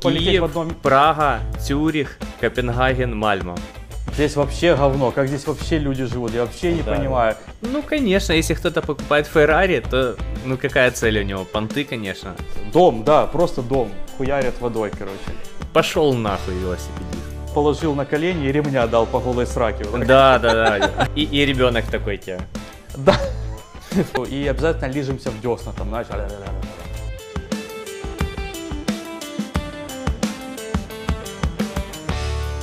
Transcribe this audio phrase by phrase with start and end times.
[0.00, 0.70] Киев, в одном...
[0.70, 3.56] Прага, Цюрих, Копенгаген, Мальмо.
[4.14, 6.94] Здесь вообще говно, как здесь вообще люди живут, я вообще не Да.
[6.96, 7.36] понимаю.
[7.60, 10.16] Ну, конечно, если кто-то покупает Феррари, то,
[10.46, 11.44] ну, какая цель у него?
[11.44, 12.34] Понты, конечно.
[12.72, 15.18] Дом, да, просто дом, хуярят водой, короче.
[15.74, 17.52] Пошел нахуй велосипедист.
[17.54, 19.84] Положил на колени и ремня дал по голой сраке.
[19.84, 21.08] Да, да, да.
[21.14, 22.40] И, и ребенок такой тебе.
[22.96, 23.14] Да.
[24.30, 26.06] И обязательно лижемся в десна там, знаешь.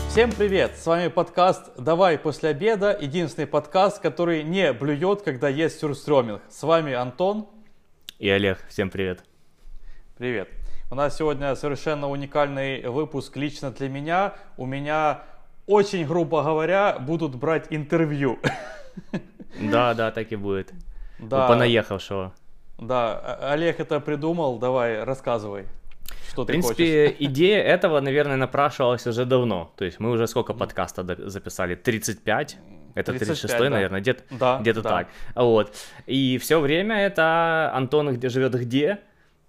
[0.09, 0.75] Всем привет!
[0.77, 2.97] С вами подкаст «Давай после обеда».
[2.99, 6.41] Единственный подкаст, который не блюет, когда есть сюрстреминг.
[6.49, 7.47] С вами Антон.
[8.17, 9.23] И Олег, всем привет.
[10.17, 10.49] Привет.
[10.91, 14.33] У нас сегодня совершенно уникальный выпуск лично для меня.
[14.57, 15.21] У меня,
[15.67, 18.39] очень грубо говоря, будут брать интервью.
[19.59, 20.71] Да, да, так и будет.
[21.17, 22.33] Да, У понаехавшего.
[22.77, 24.59] да, Олег это придумал.
[24.59, 25.65] Давай, рассказывай,
[26.27, 26.75] что В ты хочешь.
[26.77, 29.71] принципе, идея этого, наверное, напрашивалась уже давно.
[29.77, 31.75] То есть мы уже сколько подкаста записали?
[31.75, 32.57] 35?
[32.95, 33.69] Это 35, 36 да.
[33.69, 34.89] наверное, где-то Да, где-то да.
[34.89, 35.07] так.
[35.35, 35.73] Вот.
[36.07, 38.99] И все время это Антон где живет где?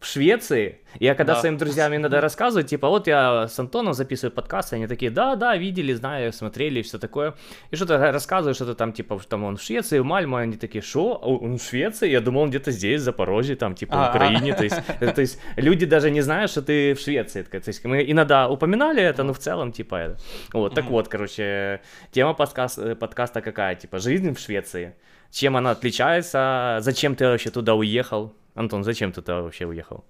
[0.00, 0.78] В Швеции.
[0.98, 1.40] Я когда Да.
[1.40, 5.54] своим друзьям иногда рассказываю, типа, вот я с Антоном записываю подкаст, они такие, да, да,
[5.58, 7.34] видели, знаю, смотрели, все такое.
[7.70, 10.80] И что-то рассказываю, что-то там, типа, что там он в Швеции, в Мальмо, они такие,
[10.80, 11.16] что?
[11.16, 12.08] Он в Швеции?
[12.10, 14.54] Я думал, он где-то здесь, в Запорожье, там, типа, в А, Украине.
[14.54, 17.42] То есть, э, то есть люди даже не знают, что ты в Швеции.
[17.42, 20.16] То есть мы иногда упоминали это, но в целом, типа, это.
[20.54, 23.74] Вот, так вот, короче, тема подкаста, подкаста какая?
[23.74, 24.94] Типа, жизнь в Швеции.
[25.30, 26.78] Чем она отличается?
[26.80, 28.32] Зачем ты вообще туда уехал?
[28.54, 30.04] Антон, зачем ты туда вообще уехал?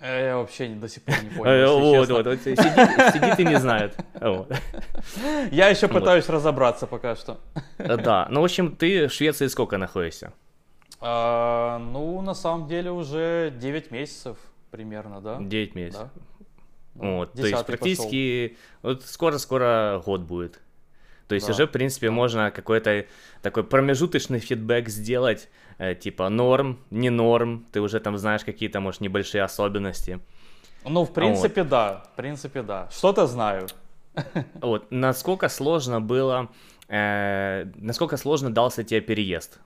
[0.00, 1.50] Э, Я вообще до сих пор не понял.
[1.52, 3.96] Э, Вот, вот, вот, сидит, и не знает.
[5.52, 7.38] Я еще пытаюсь разобраться пока что.
[7.78, 10.32] Э, Да, ну, в общем, ты в Швеции сколько находишься?
[11.00, 14.36] А, ну, на самом деле уже 9 месяцев
[14.70, 15.38] примерно, да?
[15.40, 16.08] 9 месяцев.
[16.14, 17.06] Да.
[17.06, 20.60] Вот, то есть практически вот скоро-скоро год будет.
[21.28, 21.52] То есть Да.
[21.54, 23.06] уже, в принципе, можно какой-то
[23.40, 25.48] такой промежуточный фидбэк сделать,
[26.00, 30.20] типа норм, не норм, ты уже там знаешь какие-то, может, небольшие особенности.
[30.84, 32.02] Ну, в принципе, да.
[32.12, 32.88] В принципе, да.
[32.90, 33.66] Что-то знаю.
[34.60, 36.48] Вот, насколько сложно было,
[36.88, 39.60] э, насколько сложно дался тебе переезд?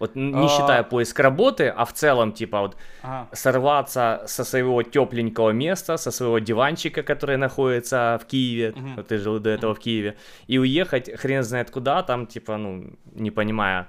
[0.00, 0.48] Вот не А.
[0.48, 3.28] считая поиск работы, а в целом, типа, вот Ага.
[3.32, 9.40] сорваться со своего тепленького места, со своего диванчика, который находится в Киеве, вот ты жил
[9.40, 10.14] до этого в Киеве,
[10.46, 13.88] и уехать хрен знает куда, там, типа, ну, не понимая,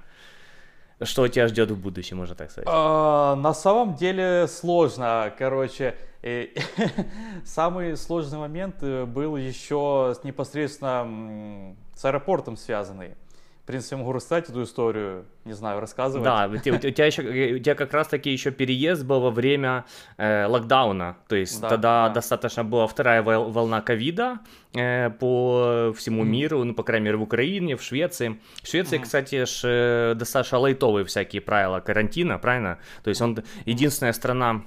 [1.06, 2.68] что тебя ждет в будущем, можно так сказать.
[2.70, 5.96] А, на самом деле сложно, короче.
[6.22, 6.48] э,
[7.44, 13.14] Самый сложный момент э, был еще непосредственно с аэропортом связанный.
[13.70, 16.24] В принципе, могу рассказать эту историю, не знаю, рассказывать.
[16.24, 19.30] Да, у те- у тебя еще, у тебя как раз таки еще переезд был во
[19.30, 19.84] время
[20.18, 22.14] э, локдауна, то есть Да, тогда да.
[22.14, 24.40] достаточно была вторая вол- волна ковида
[24.74, 28.40] э, по всему миру, ну, по крайней мере, в Украине, в Швеции.
[28.62, 29.04] В Швеции, Мгм.
[29.04, 32.78] кстати, ж, э, достаточно лайтовые всякие правила карантина, правильно?
[33.04, 34.62] То есть он единственная страна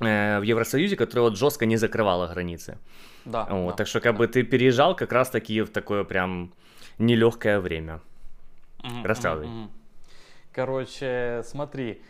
[0.00, 2.76] э, в Евросоюзе, которая вот жестко не закрывала границы.
[3.24, 3.76] Да, Вот, да.
[3.76, 6.52] Так что как бы ты переезжал как раз таки в такое прям
[6.98, 8.00] нелегкое время.
[8.84, 9.48] Мгм, Рассказывай.
[10.52, 12.02] Короче, смотри.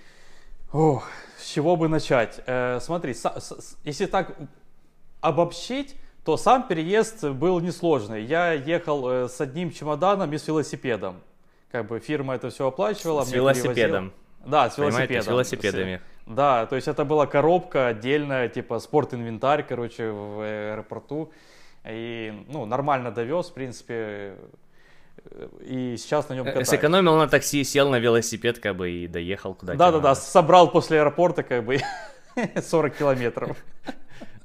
[0.72, 1.08] Ох,
[1.38, 2.40] с чего бы начать?
[2.46, 4.36] Э, смотри, с- с- если так
[5.20, 8.24] обобщить, то сам переезд был несложный.
[8.24, 11.20] Я ехал э, с одним чемоданом и с велосипедом.
[11.70, 13.22] Как бы фирма это все оплачивала.
[13.22, 13.64] С мне перевозила.
[13.66, 14.12] велосипедом.
[14.44, 15.22] Да, с Понимаете, велосипедом.
[15.22, 16.00] с велосипедами.
[16.26, 21.32] Да, то есть это была коробка отдельная, типа спортинвентарь, короче, в аэропорту.
[21.86, 24.36] И, ну, нормально довез, в принципе.
[25.60, 26.68] И сейчас на нем Э, катаюсь.
[26.68, 29.78] Сэкономил на такси, сел на велосипед, как бы, и доехал куда-то.
[29.78, 31.80] Да, да, да, собрал после аэропорта как бы
[32.62, 33.56] 40 километров.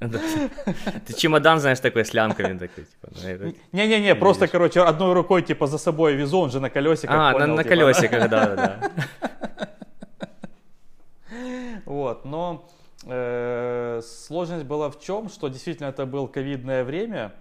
[0.00, 3.08] Ты чемодан, знаешь, такой с лямками такой, типа.
[3.44, 4.52] ну, Не-не-не, просто, Видишь.
[4.52, 7.14] короче, одной рукой типа за собой везу, он же на колесиках.
[7.14, 8.90] А, на, типа, колесиках, да, да, да.
[11.84, 12.68] Вот, но
[13.06, 17.32] э, сложность была в чем, что действительно это было ковидное время,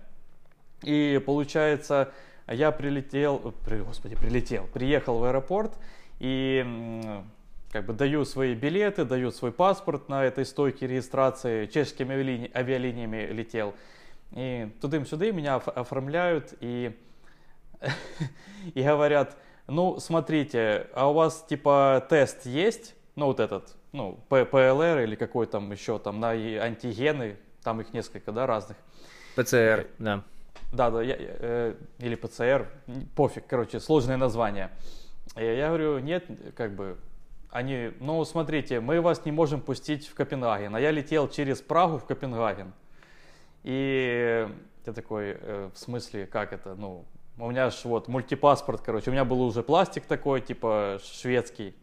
[0.81, 2.11] и получается,
[2.53, 5.73] я прилетел, при- господи, прилетел, приехал в аэропорт,
[6.19, 6.65] и
[7.71, 13.27] как бы даю свои билеты, даю свой паспорт на этой стойке регистрации, чешскими авиалини- авиалиниями
[13.31, 13.73] летел,
[14.31, 16.97] и тудым-сюды меня оф- оформляют, и
[18.73, 19.37] и говорят,
[19.67, 25.45] ну, смотрите, а у вас типа тест есть, ну, вот этот, ну, ПЛР или какой
[25.45, 28.77] там еще там, на антигены, там их несколько, да, разных.
[29.35, 30.23] ПЦР, да.
[30.71, 32.67] Да, да, я- э, или ПЦР,
[33.15, 34.69] пофиг, короче, сложное название.
[35.35, 36.25] И я говорю, нет,
[36.55, 36.97] как бы,
[37.51, 41.97] они, ну, смотрите, мы вас не можем пустить в Копенгаген, а я летел через Прагу
[41.97, 42.73] в Копенгаген.
[43.63, 44.47] И
[44.85, 47.05] я такой, э, в смысле, как это, ну,
[47.37, 51.73] у меня ж вот мультипаспорт, короче, у меня был уже пластик такой, типа шведский,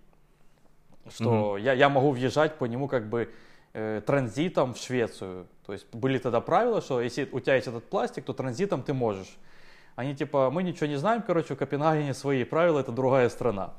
[1.09, 1.61] что mm-hmm.
[1.63, 3.31] я, я могу въезжать по нему как бы
[3.77, 5.47] э, транзитом в Швецию.
[5.67, 8.95] То есть были тогда правила, что если у тебя есть этот пластик, то транзитом ты
[8.95, 9.37] можешь.
[9.97, 13.75] Они типа, мы ничего не знаем, короче, в Копенгагене свои правила, это другая страна.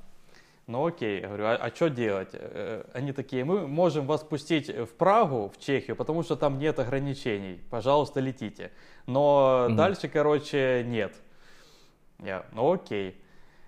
[0.67, 2.29] Ну окей, я говорю, а, а что делать?
[2.33, 6.77] Э, они такие, мы можем вас пустить в Прагу, в Чехию, потому что там нет
[6.77, 7.59] ограничений.
[7.69, 8.71] Пожалуйста, летите.
[9.05, 9.75] Но mm-hmm.
[9.75, 11.15] дальше, короче, нет.
[12.19, 13.15] Я, ну окей.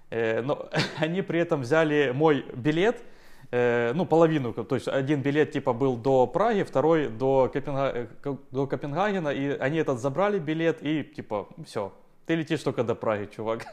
[0.09, 3.01] Э, но они при этом взяли мой билет,
[3.51, 8.07] э, ну половину, то есть один билет типа был до Праги, второй до, Копенга...
[8.23, 11.93] Э, до Копенгагена, и они этот забрали билет и типа все,
[12.25, 13.65] ты летишь только до Праги, чувак.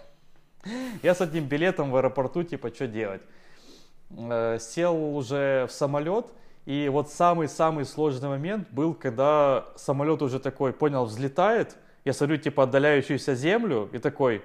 [1.02, 3.22] Я с одним билетом в аэропорту, типа, что делать?
[4.10, 6.26] Э, сел уже в самолет,
[6.64, 12.64] и вот самый-самый сложный момент был, когда самолет уже такой, понял, взлетает, я смотрю, типа,
[12.64, 14.42] отдаляющуюся землю, и такой,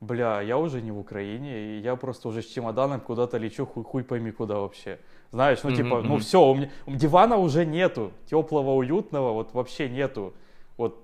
[0.00, 3.84] бля, я уже не в Украине, и я просто уже с чемоданом куда-то лечу, хуй,
[3.84, 4.98] хуй пойми куда вообще.
[5.32, 6.02] Знаешь, ну, типа, mm-hmm.
[6.02, 10.34] ну все, у меня дивана уже нету, теплого, уютного, вот вообще нету.
[10.76, 11.02] Вот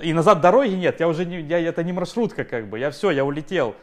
[0.00, 3.10] и назад дороги нет, я уже не, я, это не маршрутка как бы, я все,
[3.10, 3.74] я улетел.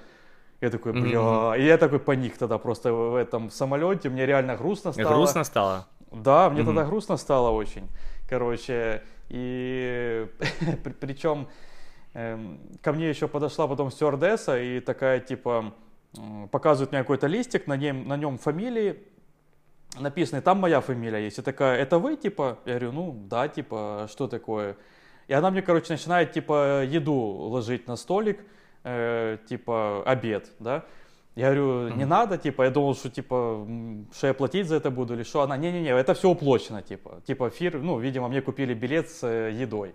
[0.61, 1.59] Я такой, бля, mm-hmm.
[1.59, 5.13] и я такой паник тогда просто в этом самолете, мне реально грустно стало.
[5.13, 5.87] Грустно стало?
[6.11, 6.65] Да, мне mm-hmm.
[6.65, 7.87] тогда грустно стало очень,
[8.27, 10.27] короче, и
[10.99, 11.47] причем
[12.13, 15.73] ко мне еще подошла потом стюардесса и такая типа
[16.51, 19.03] показывает мне какой-то листик, на нем, на нем фамилии,
[19.99, 22.59] написано, там моя фамилия есть, и такая, это вы, типа?
[22.65, 24.75] Я говорю, ну да, типа, что такое?
[25.27, 28.39] И она мне, короче, начинает, типа, еду ложить на столик,
[28.83, 30.85] э, типа, обед, да.
[31.35, 32.07] Я говорю, не mm-hmm.
[32.07, 33.65] надо, типа, я думал, что, типа,
[34.11, 35.41] что я платить за это буду или что.
[35.41, 37.21] Она, не-не-не, это все уплочено, типа.
[37.25, 39.93] Типа, фир, ну, видимо, мне купили билет с э, едой.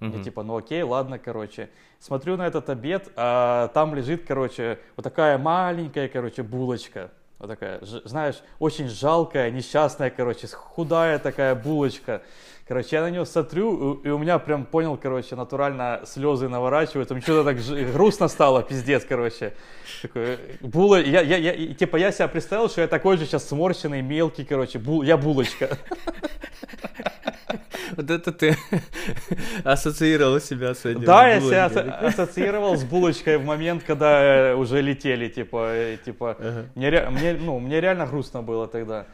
[0.00, 0.20] Mm-hmm.
[0.20, 1.68] И типа, ну окей, ладно, короче.
[1.98, 7.10] Смотрю на этот обед, а там лежит, короче, вот такая маленькая, короче, булочка.
[7.38, 12.22] Вот такая, знаешь, очень жалкая, несчастная, короче, худая такая булочка.
[12.68, 17.14] Короче, я на нее смотрю, и у меня прям понял, короче, натурально слезы наворачиваются.
[17.14, 19.54] Мне что-то так грустно стало, пиздец, короче.
[20.02, 24.02] Такой, була, я, я, я, типа, я себя представил, что я такой же сейчас сморщенный,
[24.02, 25.78] мелкий, короче, бул, я булочка.
[28.00, 28.56] Вот это ты
[29.64, 31.04] ассоциировал себя с этим.
[31.04, 36.38] Да, я себя ассоциировал с булочкой в момент, когда уже летели, типа, э, типа,
[36.74, 39.04] мне, мне, ну, мне реально грустно было тогда.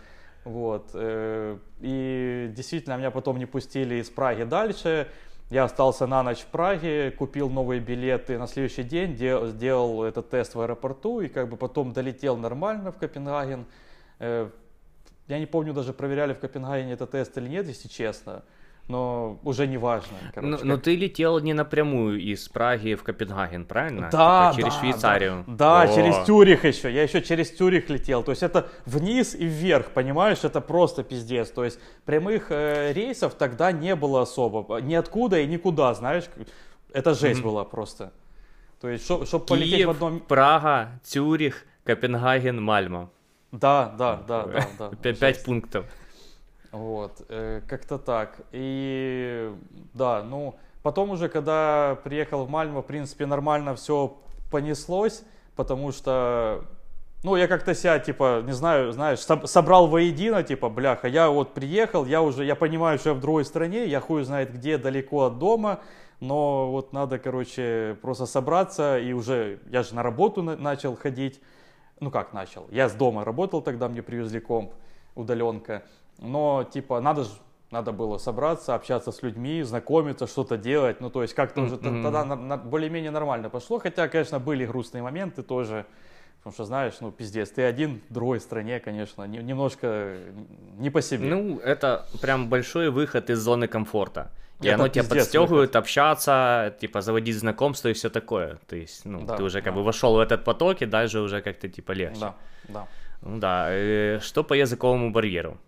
[0.44, 0.91] Вот.
[0.94, 5.09] Э, и действительно, меня потом не пустили из Праги дальше.
[5.50, 10.31] Я остался на ночь в Праге, купил новые билеты на следующий день, дел, сделал этот
[10.31, 13.67] тест в аэропорту и как бы потом долетел нормально в Копенгаген.
[14.21, 14.49] Э,
[15.27, 18.44] я не помню, даже проверяли в Копенгагене этот тест или нет, если честно
[18.88, 20.17] но уже не важно.
[20.33, 20.67] Короче, но, как...
[20.67, 24.09] но ты летел не напрямую из Праги в Копенгаген, правильно?
[24.12, 25.44] Да, типа через да, Швейцарию.
[25.47, 26.93] Да, да через Тюрих еще.
[26.93, 28.23] Я еще через Тюрих летел.
[28.23, 30.44] То есть это вниз и вверх, понимаешь?
[30.44, 31.50] Это просто пиздец.
[31.50, 34.81] То есть прямых э, рейсов тогда не было особо.
[34.81, 36.25] Ниоткуда и никуда, знаешь.
[36.93, 37.44] Это жесть mm-hmm.
[37.44, 38.12] была просто.
[38.81, 40.21] То есть, чтобы полететь в одном...
[40.21, 43.11] Прага, Тюрих, Копенгаген, Мальма.
[43.50, 45.12] Да, да, да, да, да.
[45.15, 45.87] Пять пунктов.
[46.72, 48.40] Вот, э, как-то так.
[48.52, 49.52] И
[49.94, 54.16] да, ну, потом уже, когда приехал в Мальмо, в принципе, нормально все
[54.50, 55.23] понеслось,
[55.54, 56.64] потому что,
[57.23, 62.04] ну, я как-то себя, типа, не знаю, знаешь, собрал воедино, типа, бляха, я вот приехал,
[62.04, 65.38] я уже, я понимаю, что я в другой стране, я хуй знает где, далеко от
[65.38, 65.80] дома,
[66.20, 71.40] но вот надо, короче, просто собраться, и уже, я же на работу на- начал ходить,
[72.00, 74.73] ну как начал, я с дома работал тогда, мне привезли комп,
[75.14, 75.82] удаленка,
[76.18, 77.30] но, типа, надо же
[77.70, 81.00] надо было собраться, общаться с людьми, знакомиться, что-то делать.
[81.00, 82.02] Ну, то есть как-то уже mm-hmm.
[82.02, 83.78] тогда на, на, более-менее нормально пошло.
[83.78, 85.85] Хотя, конечно, были грустные моменты тоже.
[86.38, 90.16] Потому что, знаешь, ну, пиздец, ты один в другой стране, конечно, не, немножко
[90.78, 91.26] не по себе.
[91.26, 94.30] Ну, это прям большой выход из зоны комфорта.
[94.61, 95.76] И это оно тебя подстегивает выход.
[95.76, 98.58] общаться, типа заводить знакомства и все такое.
[98.68, 99.80] То есть, ну, да, ты уже как да.
[99.80, 102.20] бы вошел в этот поток, и дальше уже как-то типа легче.
[102.20, 102.35] Да,
[102.68, 102.87] да.
[103.23, 103.66] Ну да.
[103.70, 105.58] Э, что по языковому барьеру?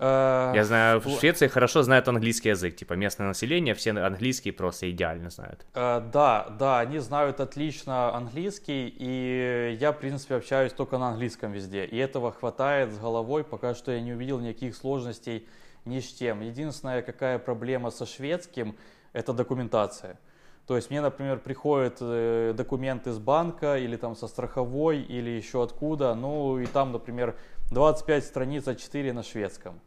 [0.00, 4.90] Э, Я знаю, в Швеции хорошо знают английский язык, типа местное население, все английский просто
[4.90, 5.66] идеально знают.
[5.74, 11.52] Э, да, да, они знают отлично английский, и я, в принципе, общаюсь только на английском
[11.52, 11.84] везде.
[11.84, 15.46] И этого хватает с головой, пока что я не увидел никаких сложностей
[15.84, 16.40] ни с тем.
[16.40, 18.76] Единственная какая проблема со шведским,
[19.12, 20.18] это документация.
[20.66, 25.62] То есть мне, например, приходят э, документы с банка или там со страховой или еще
[25.62, 27.36] откуда, ну и там, например,
[27.70, 29.80] 25 страниц А4 на шведском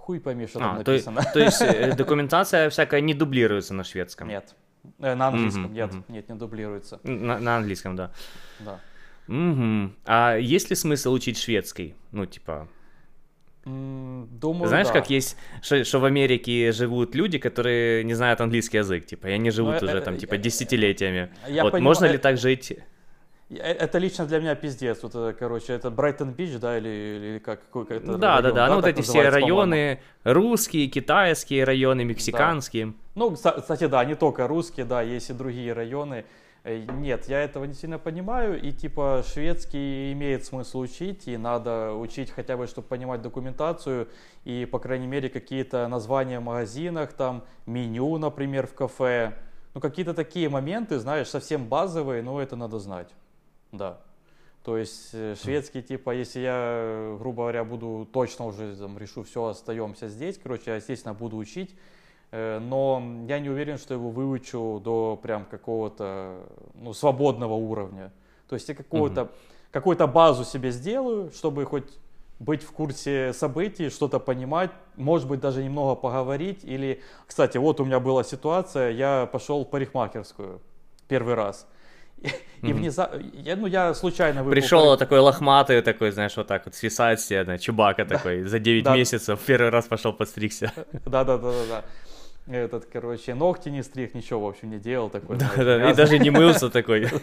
[0.00, 1.22] Хуй там А, то, написано.
[1.32, 4.28] то есть э, документация всякая не дублируется на шведском?
[4.28, 4.54] Нет.
[4.98, 7.00] Э, на английском, нет, нет, не дублируется.
[7.04, 8.10] На, на английском, да.
[8.60, 8.80] Да.
[10.06, 11.94] А есть ли смысл учить шведский?
[12.12, 12.68] Ну, типа,
[13.64, 14.94] Думаю, знаешь, да.
[14.94, 19.50] как есть, что, в Америке живут люди, которые не знают английский язык, типа, и они
[19.50, 21.28] живут э, уже э, там, типа, я- десятилетиями.
[21.46, 22.72] Я вот, понимаю, можно ли так жить?
[23.50, 25.02] Э, Это лично для меня пиздец.
[25.02, 27.60] Вот это, короче, это Брайтон Бич, да, или, или как?
[27.66, 32.94] Какой это Да, да, район, да, ну вот эти все районы, русские, китайские районы, мексиканские.
[33.14, 36.24] Ну, кста- кстати, да, не только русские, да, есть и другие районы.
[36.62, 41.94] Э, Нет, я этого не сильно понимаю, и типа шведский имеет смысл учить, и надо
[41.94, 44.08] учить хотя бы, чтобы понимать документацию,
[44.44, 49.32] и, по крайней мере, какие-то названия в магазинах, там, меню, например, в кафе.
[49.74, 53.08] Ну, какие-то такие моменты, знаешь, совсем базовые, но это надо знать,
[53.72, 54.00] да.
[54.64, 59.22] То есть э, шведский, типа, если я, э, грубо говоря, буду точно уже там, решу,
[59.22, 61.74] все, остаемся здесь, короче, я, естественно, буду учить,
[62.30, 68.12] э, но я не уверен, что его выучу до прям какого-то, ну, свободного уровня.
[68.48, 69.30] То есть я какую-то,
[69.70, 71.88] какую-то базу себе сделаю, чтобы хоть
[72.38, 76.64] быть в курсе событий, что-то понимать, может быть, даже немного поговорить.
[76.64, 80.60] Или, кстати, вот у меня была ситуация, я пошел в парикмахерскую
[81.06, 81.66] первый раз.
[82.62, 86.74] И, внезапно, я, ну, я случайно выбрал Пришел такой лохматый, такой, знаешь, вот так вот
[86.74, 88.94] свисает с себя, да, чубака такой, за 9 Да.
[88.94, 90.70] месяцев первый раз пошел подстригся.
[91.06, 91.84] Да, да, да, да, да.
[92.54, 95.36] Этот, короче, ногти не стриг, ничего, в общем, не делал такой.
[95.36, 97.08] Да, да, и даже не мылся такой.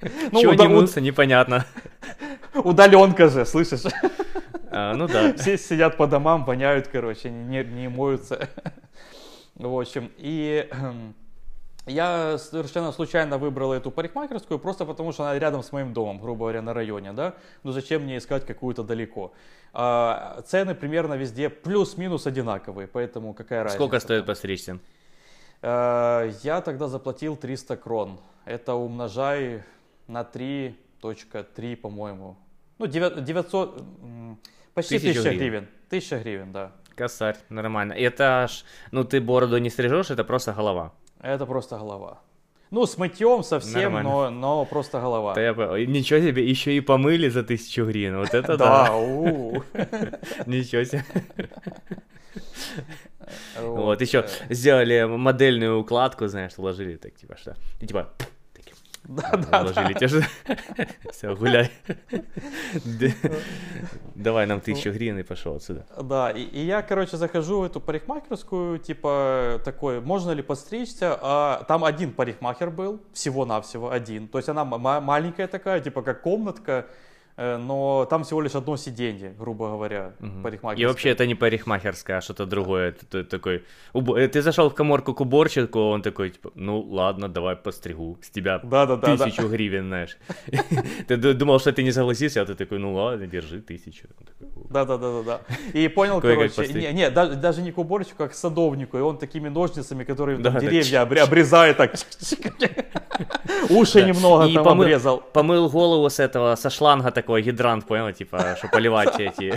[0.32, 1.64] Ну, Чего не мылся, непонятно.
[2.54, 3.82] Удаленка же, слышишь?
[4.70, 5.34] А, Ну да.
[5.34, 8.48] Все сидят по домам, воняют, короче, не, моются.
[9.54, 10.68] В общем, и
[11.88, 16.40] я совершенно случайно выбрал эту парикмахерскую, просто потому что она рядом с моим домом, грубо
[16.40, 17.34] говоря, на районе, да?
[17.64, 19.32] Ну зачем мне искать какую-то далеко?
[19.72, 23.78] А, цены примерно везде плюс-минус одинаковые, поэтому какая разница?
[23.78, 24.78] Сколько стоит постричься?
[25.62, 28.20] Э, Я тогда заплатил 300 крон.
[28.44, 29.62] Это умножай
[30.06, 32.36] на 3.3, по-моему.
[32.78, 34.38] Ну, девя- 900, м,
[34.74, 35.38] почти Тысячу 1000 гривен.
[35.38, 35.68] гривен.
[35.88, 36.72] 1000 гривен, да.
[36.96, 37.92] Косарь, нормально.
[37.92, 40.92] Это ж, ну ты бороду не стрижешь, это просто голова.
[41.20, 42.20] Это просто голова.
[42.70, 44.10] Ну, с мытьем совсем, Нормально.
[44.10, 45.34] но, но просто голова.
[45.34, 48.18] Да я Ничего себе, еще и помыли за тысячу гривен.
[48.18, 48.88] Вот это да.
[50.46, 51.04] Ничего себе.
[53.60, 57.56] Вот, еще сделали модельную укладку, знаешь, уложили так, типа, что?
[57.80, 58.10] И типа,
[59.04, 60.22] Да, да, уложили те же.
[61.12, 61.70] Все, гуляй.
[62.84, 63.14] Д-
[64.14, 65.86] Давай нам тысячу гривен и пошел отсюда.
[66.02, 71.64] Да, и, и я, короче, захожу в эту парикмахерскую, типа, такой, можно ли подстричься, а
[71.68, 76.86] там один парикмахер был, всего-навсего один, то есть она ма- маленькая такая, типа, как комнатка,
[77.38, 80.88] но там всего лишь одно сиденье, грубо говоря, И парикмахерская.
[80.88, 82.88] вообще это не парикмахерская, а что-то другое.
[82.88, 83.62] Это ты такой,
[83.94, 88.18] убо- э, ты зашел в коморку к уборщику, он такой, типа, ну ладно, давай постригу.
[88.22, 89.24] С тебя Да-да-да, да.
[89.24, 90.18] тысячу гривен, знаешь.
[91.08, 94.08] Ты ду- думал, что ты не согласишься, а ты такой, ну ладно, держи тысячу.
[94.20, 94.66] Он такой, «О».
[94.72, 95.40] Да, да, да, да, да.
[95.80, 99.48] И понял, короче, не, да- даже не к уборщику, а к садовнику, и он такими
[99.48, 101.94] ножницами, которые Да, так деревья обре- обрезает, так
[103.70, 105.22] уши немного И там помыл- обрезал.
[105.32, 109.52] Помыл голову с этого, со шланга такой гидрант, понял, типа, что поливать эти.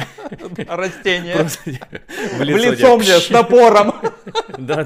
[0.68, 1.36] Растение.
[1.36, 1.62] Просто
[2.38, 3.94] в лицо мне с напором.
[4.58, 4.86] Да,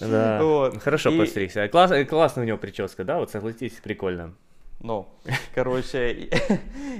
[0.00, 0.82] да, Вот.
[0.82, 1.68] хорошо И- постригся.
[1.68, 4.34] Класс, классная у него прическа, да, вот согласитесь, прикольно.
[4.80, 5.08] Ну,
[5.54, 6.30] короче, и,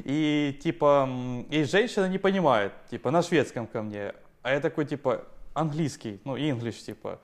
[0.04, 1.08] и, типа,
[1.50, 6.36] и женщина не понимает, типа, на шведском ко мне, а я такой, типа, английский, ну,
[6.36, 7.20] English, типа,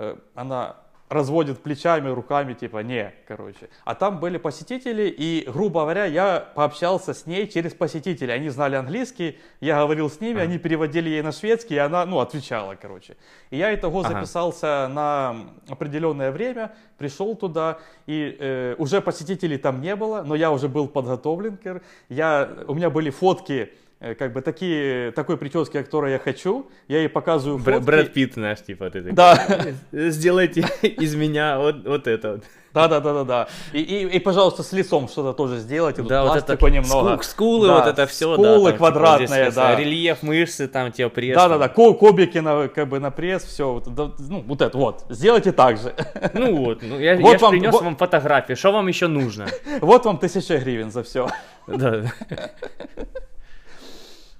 [0.00, 0.76] Э, она
[1.08, 3.68] разводит плечами, руками, типа, не, короче.
[3.84, 8.32] А там были посетители, и, грубо говоря, я пообщался с ней через посетителей.
[8.32, 12.20] Они знали английский, я говорил с ними, они переводили ей на шведский, и она, ну,
[12.20, 13.16] отвечала, короче.
[13.50, 14.14] И я итого Ага.
[14.14, 15.36] записался на
[15.68, 20.88] определенное время, пришел туда, и э, уже посетителей там не было, но я уже был
[20.88, 21.58] подготовлен.
[22.08, 26.70] Я, у меня были фотки, как бы такие, такой прически, которую я хочу.
[26.86, 27.86] Я ей показываю Бр- фотки.
[27.86, 29.38] Брэд Питт, знаешь, типа, ты такой, Да.
[29.92, 32.44] сделайте из меня вот, вот это вот.
[32.74, 33.48] Да, да, да, да, да.
[33.72, 36.02] И, и, и, пожалуйста, с лицом что-то тоже сделайте.
[36.02, 37.14] Тут Да, вот это такой немного.
[37.14, 38.42] ску- скулы, Да, вот это все, да.
[38.42, 39.74] Скулы там, типа, квадратные, здесь, да.
[39.74, 41.34] Рельеф мышцы, там, тебе пресс.
[41.34, 41.60] Да, да, там.
[41.60, 45.78] да, ко- кубики на, как бы на пресс, все, ну, вот это вот, сделайте так
[45.78, 45.94] же.
[46.34, 49.46] Ну вот, ну, я, Вот я вам- принес вот- вам фотографии, что вам еще нужно?
[49.80, 51.26] Вот вам тысяча гривен за все.
[51.66, 52.02] Да.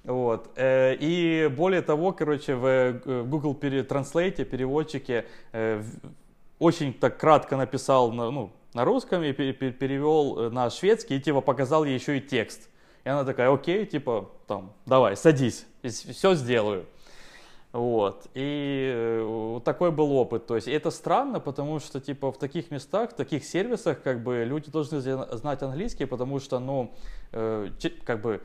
[0.09, 0.49] Вот.
[0.57, 5.83] э, И более того, короче, в э, Google Translate, переводчике, э,
[6.59, 11.21] очень так кратко написал на, ну, на русском и пере- пере- перевел на шведский, и
[11.21, 12.71] типа показал ей еще и текст.
[13.05, 16.87] И она такая, окей, типа, там, давай, садись, все сделаю.
[17.73, 18.27] Вот.
[18.33, 20.47] И вот такой был опыт.
[20.47, 24.45] То есть это странно, потому что типа в таких местах, в таких сервисах, как бы
[24.45, 26.95] люди должны знать английский, потому что, ну,
[27.31, 28.41] как бы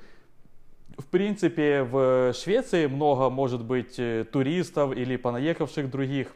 [0.98, 6.34] в принципе, в Швеции много может быть э, туристов или понаехавших других.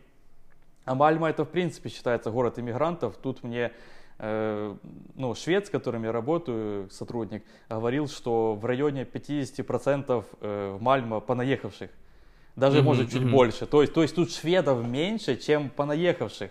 [0.85, 3.17] А Мальма это, в принципе, считается город иммигрантов.
[3.17, 3.71] Тут мне
[4.19, 4.75] э,
[5.15, 11.19] ну, швед, с которым я работаю, сотрудник, говорил, что в районе 50% э, в Мальма
[11.19, 11.91] понаехавших
[12.55, 13.31] даже mm-hmm, может чуть mm-hmm.
[13.31, 13.65] больше.
[13.67, 16.49] То есть, то есть тут шведов меньше, чем понаехавших.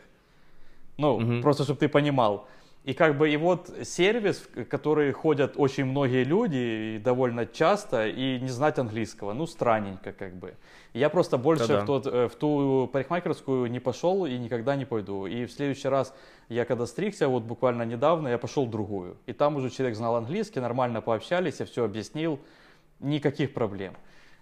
[0.98, 1.42] Ну, mm-hmm.
[1.42, 2.46] просто чтобы ты понимал.
[2.86, 8.06] И как бы и вот сервис, в который ходят очень многие люди и довольно часто,
[8.06, 10.54] и не знать английского, ну странненько как бы.
[10.92, 11.82] Я просто больше Да-да.
[11.82, 15.26] в, тот, э, в ту парикмахерскую не пошел и никогда не пойду.
[15.26, 16.14] И в следующий раз
[16.48, 19.16] я когда стригся, вот буквально недавно, я пошел в другую.
[19.26, 22.38] И там уже человек знал английский, нормально пообщались, я все объяснил,
[23.00, 23.94] никаких проблем.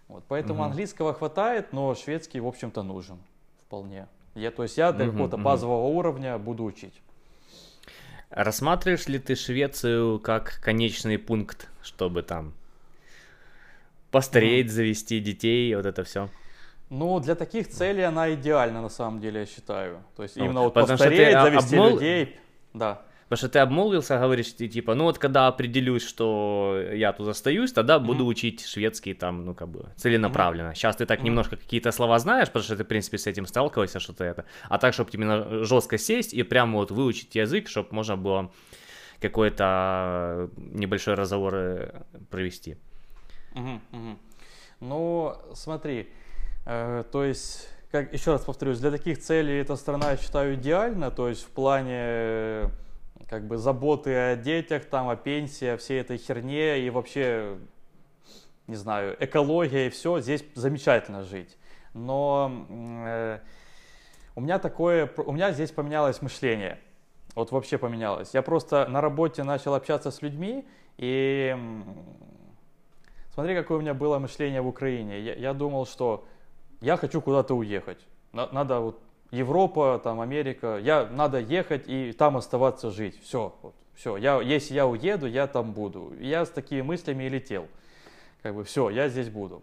[0.06, 0.66] Вот, поэтому угу.
[0.66, 3.16] английского хватает, но шведский, в общем-то, нужен
[3.66, 4.06] вполне.
[4.34, 5.44] Я, то есть я до угу, какого-то угу.
[5.44, 7.00] базового уровня буду учить.
[8.34, 12.52] Рассматриваешь ли ты Швецию как конечный пункт, чтобы там
[14.10, 14.72] постареть, угу.
[14.72, 16.28] завести детей, вот это все?
[16.90, 20.02] Ну, для таких целей она идеальна, на самом деле, я считаю.
[20.16, 21.90] То есть ну, именно вот постареть, завести обмол...
[21.90, 22.36] людей.
[22.72, 23.02] Да.
[23.24, 27.72] Потому что ты обмолвился, говоришь, ты типа, ну вот когда определюсь, что я тут остаюсь,
[27.72, 28.04] тогда mm-hmm.
[28.04, 30.68] буду учить шведский там, ну как бы целенаправленно.
[30.68, 30.74] Mm-hmm.
[30.74, 31.24] Сейчас ты так mm-hmm.
[31.24, 34.44] немножко какие-то слова знаешь, потому что ты, в принципе, с этим сталкиваешься, что-то это.
[34.68, 38.52] А так, чтобы именно жестко сесть и прямо вот выучить язык, чтобы можно было
[39.20, 42.76] какой-то небольшой разговор э, провести.
[43.54, 43.80] Mm-hmm.
[43.92, 44.16] Mm-hmm.
[44.80, 46.08] Ну, смотри,
[46.66, 51.12] э, то есть как еще раз повторюсь, для таких целей эта страна, я считаю, идеальна,
[51.12, 52.70] то есть в плане
[53.28, 57.58] как бы заботы о детях, там, о пенсии, о всей этой херне и вообще,
[58.66, 61.56] не знаю, экология и все, здесь замечательно жить.
[61.94, 62.66] Но
[63.06, 63.38] э,
[64.34, 66.78] у меня такое, у меня здесь поменялось мышление.
[67.34, 68.34] Вот вообще поменялось.
[68.34, 71.56] Я просто на работе начал общаться с людьми, и
[73.32, 75.20] смотри, какое у меня было мышление в Украине.
[75.20, 76.24] Я, я думал, что
[76.80, 78.06] я хочу куда-то уехать.
[78.32, 79.00] Надо вот
[79.34, 84.74] Европа, там, Америка, я, надо ехать и там оставаться жить, все, вот, все, я, если
[84.74, 86.12] я уеду, я там буду.
[86.20, 87.66] я с такими мыслями и летел,
[88.42, 89.62] как бы, все, я здесь буду.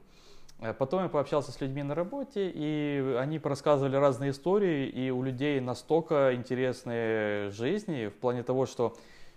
[0.60, 5.24] Э, потом я пообщался с людьми на работе, и они рассказывали разные истории, и у
[5.24, 8.96] людей настолько интересные жизни в плане того, что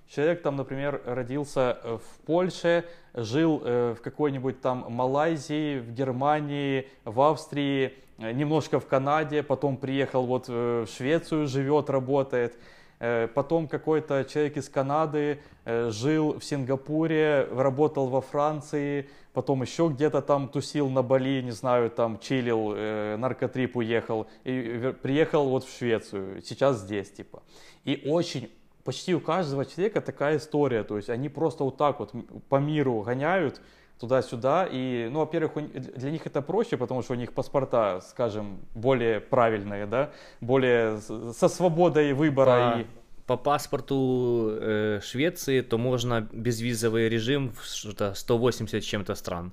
[0.09, 7.20] человек там, например, родился в Польше, жил э, в какой-нибудь там Малайзии, в Германии, в
[7.20, 12.57] Австрии, Э, немножко в Канаде, потом приехал вот э, в Швецию, живет, работает.
[13.00, 20.20] Э, потом какой-то человек из Канады жил в Сингапуре, работал во Франции, потом еще где-то
[20.22, 26.42] там тусил на Бали, не знаю, там чилил, наркотрип уехал, и приехал вот в Швецию,
[26.42, 27.42] сейчас здесь типа.
[27.85, 28.50] И очень,
[28.85, 32.12] почти у каждого человека такая история, то есть они просто вот так вот
[32.48, 33.61] по миру гоняют,
[33.98, 34.68] туда-сюда.
[34.70, 39.87] И, ну, во-первых, для них это проще, потому что у них паспорта, скажем, более правильные,
[39.87, 42.72] да, более со свободой выбора.
[42.74, 42.87] По, и...
[43.26, 49.52] по паспорту э, Швеции, то можно безвизовый режим в что-то 180 чем-то стран.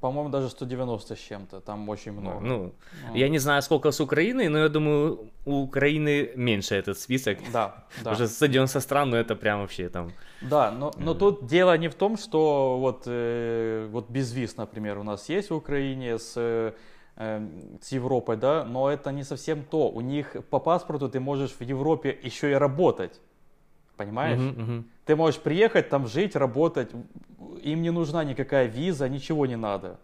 [0.00, 2.40] По-моему, даже 190 с чем-то, там очень много.
[2.40, 2.72] Ну,
[3.08, 7.38] ну, я не знаю, сколько с Украиной, но я думаю, у Украины меньше этот список.
[7.52, 8.12] Да, да.
[8.12, 10.12] Уже 190 стран, но это прям вообще там...
[10.48, 15.02] Да, но, но тут дело не в том, что вот, э, вот безвиз, например, у
[15.02, 16.72] нас есть в Украине с, э,
[17.80, 19.88] с Европой, да, но это не совсем то.
[19.88, 23.20] У них по паспорту ты можешь в Европе еще и работать.
[23.96, 24.40] Понимаешь?
[24.40, 24.84] Угу, угу.
[25.04, 26.90] Ты можешь приехать, там жить, работать.
[27.62, 29.98] Им не нужна никакая виза, ничего не надо.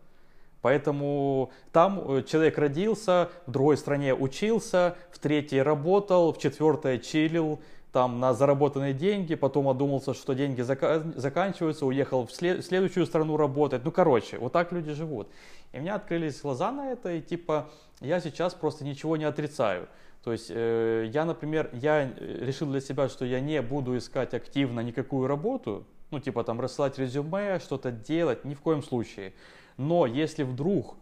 [0.60, 7.60] Поэтому там э, человек родился, в другой стране учился, в третьей работал, в четвертой чилил,
[7.92, 13.06] там на заработанные деньги, потом одумался, что деньги зака- заканчиваются, уехал в, след- в следующую
[13.06, 13.84] страну работать.
[13.84, 15.28] Ну, короче, вот так люди живут.
[15.72, 17.68] И у меня открылись глаза на это, и типа
[18.00, 19.88] я сейчас просто ничего не отрицаю.
[20.22, 24.34] То есть э, я, например, я э, решил для себя, что я не буду искать
[24.34, 29.32] активно никакую работу, ну типа там рассылать резюме, что-то делать, ни в коем случае.
[29.76, 30.96] Но если вдруг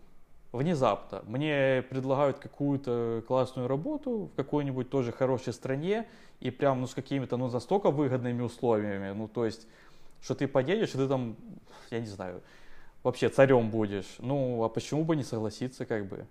[0.56, 6.06] внезапно мне предлагают какую-то классную работу в какой-нибудь тоже хорошей стране
[6.40, 9.66] и прям ну с какими-то ну настолько выгодными условиями, ну то есть
[10.22, 11.36] что ты поедешь и ты там,
[11.90, 12.42] я не знаю,
[13.02, 16.26] вообще царем будешь, ну а почему бы не согласиться как бы?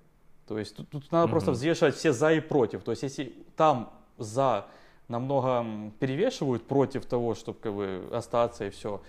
[0.47, 1.31] То есть тут, тут надо mm-hmm.
[1.31, 2.83] просто взвешивать все за и против.
[2.83, 4.65] То есть если там за
[5.07, 5.65] намного
[5.99, 9.01] перевешивают против того, чтобы как бы остаться и все,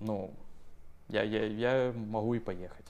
[0.00, 0.30] ну,
[1.08, 2.86] Я, я, я могу и поехать.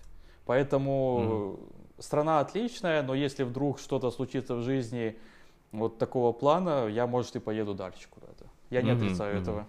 [0.51, 1.61] Поэтому
[2.01, 5.17] страна отличная, но если вдруг что-то случится в жизни
[5.71, 8.47] вот такого плана, я, может, и поеду дальше куда-то.
[8.69, 9.43] Я не Мгм, отрицаю мгм.
[9.43, 9.67] этого.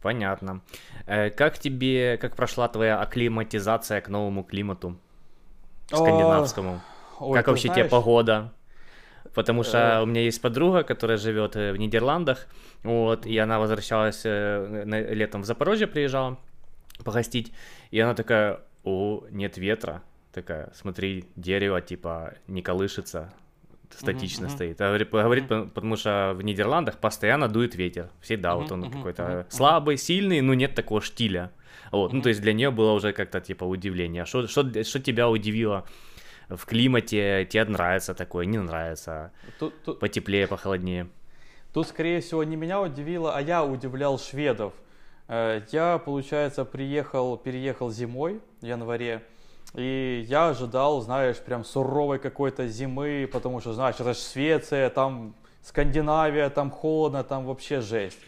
[0.00, 0.60] Понятно.
[1.08, 4.96] Э, Как тебе, как прошла твоя акклиматизация к новому климату
[5.88, 6.80] скандинавскому?
[7.18, 8.52] Ой, как вообще тебе знаешь, погода?
[9.34, 10.02] Потому что Э.
[10.04, 12.46] у меня есть подруга, которая живет э, в Нидерландах,
[12.84, 16.38] вот, и она возвращалась летом в Запорожье, приезжала
[17.04, 17.52] погостить,
[17.90, 23.32] и она такая, о, нет ветра, такая, смотри, дерево, типа, не колышется,
[23.90, 24.54] статично мгм.
[24.56, 24.80] стоит.
[24.80, 29.22] А Говорит, по- потому что в Нидерландах постоянно дует ветер, всегда, вот он мгм, какой-то
[29.22, 29.44] мгм.
[29.50, 31.50] слабый, сильный, но нет такого штиля.
[31.92, 32.22] Вот, ну, Мгм.
[32.22, 34.24] то есть для нее было уже как-то, типа, удивление.
[34.24, 35.84] Что, что, что тебя удивило
[36.48, 37.46] в климате?
[37.50, 39.32] Тебе нравится такое, не нравится?
[39.58, 41.08] Тут, тут- Потеплее, похолоднее?
[41.72, 44.72] Тут, скорее всего, не меня удивило, а я удивлял шведов.
[45.32, 49.22] Э, Я, получается, приехал, переехал зимой в январе,
[49.74, 55.36] и я ожидал, знаешь, прям суровой какой-то зимы, потому что, знаешь, это же Швеция, там
[55.62, 58.18] Скандинавия, там холодно, там вообще жесть.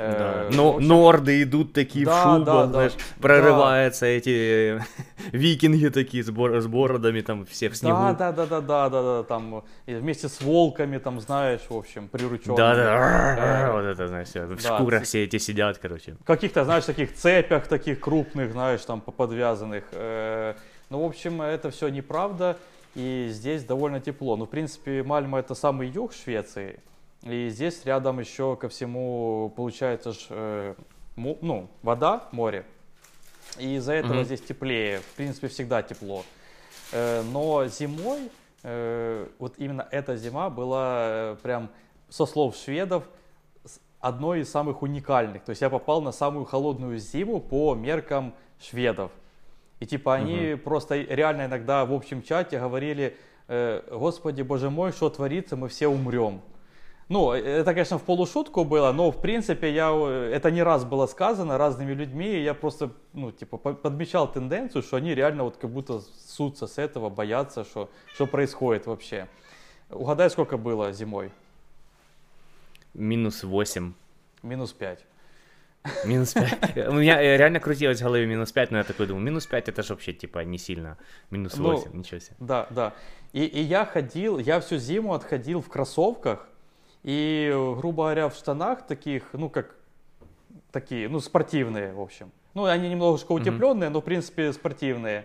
[0.00, 0.56] Э, Да.
[0.56, 2.72] Но общем, норды идут такие Да, в шубах, да, да.
[2.72, 4.80] знаешь, прорываются эти
[5.32, 7.96] викинги такие с, бор- с бородами, там все в снегу.
[7.96, 12.08] Да, да, да, да, да, да, да, там вместе с волками, там, знаешь, в общем,
[12.08, 12.56] прирученными.
[12.56, 16.16] Да, да, Э, вот это, знаешь, в шкурах все эти сидят, короче.
[16.24, 19.84] каких-то, знаешь, таких цепях, таких крупных, знаешь, там по- подвязанных.
[19.92, 20.54] Э,
[20.90, 22.56] Ну, в общем, это все неправда,
[22.94, 24.36] и здесь довольно тепло.
[24.36, 26.80] Ну, в принципе, Мальма это самый юг Швеции,
[27.22, 30.74] и здесь рядом еще ко всему получается ж, э,
[31.16, 32.64] ну, вода, море,
[33.58, 34.24] и из-за этого Мгм.
[34.24, 36.24] здесь теплее, в принципе, всегда тепло.
[36.92, 38.30] Э, Но зимой,
[38.62, 41.70] э, вот именно эта зима была э, прям,
[42.08, 43.04] со слов шведов,
[44.00, 45.42] одной из самых уникальных.
[45.44, 49.10] То есть я попал на самую холодную зиму по меркам шведов.
[49.80, 53.16] И типа они просто реально иногда в общем чате говорили,
[53.48, 56.40] э, господи, боже мой, что творится, мы все умрем.
[57.08, 61.06] Ну, это, конечно, в полушутку было, но, в принципе, я, э, это не раз было
[61.06, 65.56] сказано разными людьми, и я просто, ну, типа, по- подмечал тенденцию, что они реально вот
[65.56, 69.26] как будто ссутся с этого, боятся, что, что происходит вообще.
[69.90, 71.30] Угадай, сколько было зимой?
[72.92, 73.94] Минус 8.
[74.42, 75.04] Минус 5.
[76.04, 76.88] Минус 5.
[76.88, 79.68] У меня э, реально крутилось в голове минус 5, но я такой думаю, минус 5
[79.68, 80.98] это же вообще типа не сильно.
[81.30, 82.36] Минус Ну, 8, ничего себе.
[82.38, 82.92] Да, да.
[83.32, 86.48] И, и я ходил, я всю зиму отходил в кроссовках
[87.08, 89.74] и, грубо говоря, в штанах таких, ну, как
[90.70, 92.30] такие, ну, спортивные, в общем.
[92.52, 95.24] Ну, они немножко утепленные, но, в принципе, спортивные.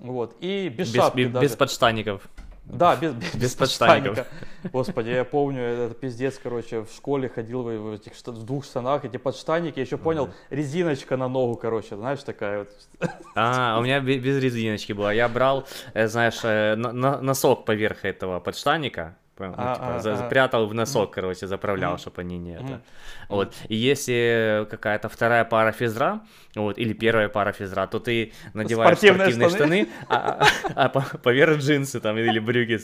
[0.00, 0.36] Вот.
[0.40, 1.46] И без, Без, шапки без, даже.
[1.46, 2.28] без подштаников.
[2.64, 4.26] Да, без, без, без подштанников.
[4.72, 9.16] Господи, я помню, это пиздец, короче, в школе ходил в, этих в двух штанах, эти
[9.16, 13.08] подштанники, я еще понял, резиночка на ногу, короче, знаешь, такая вот.
[13.36, 15.12] А, у меня бе- без резиночки была.
[15.12, 15.64] Я брал,
[15.94, 19.16] э, знаешь, э, носок поверх этого подштаника.
[19.40, 22.80] Прям, ну, А, типа, а, за- запрятал в носок, короче, заправлял, чтобы они не это.
[23.28, 23.54] Вот.
[23.68, 26.20] И если какая-то вторая пара физра,
[26.56, 29.84] вот, или первая пара физра, то ты надеваешь Спортивные спортивные штаны.
[29.84, 32.78] штаны, а, а- а по- поверх джинсы там или брюки.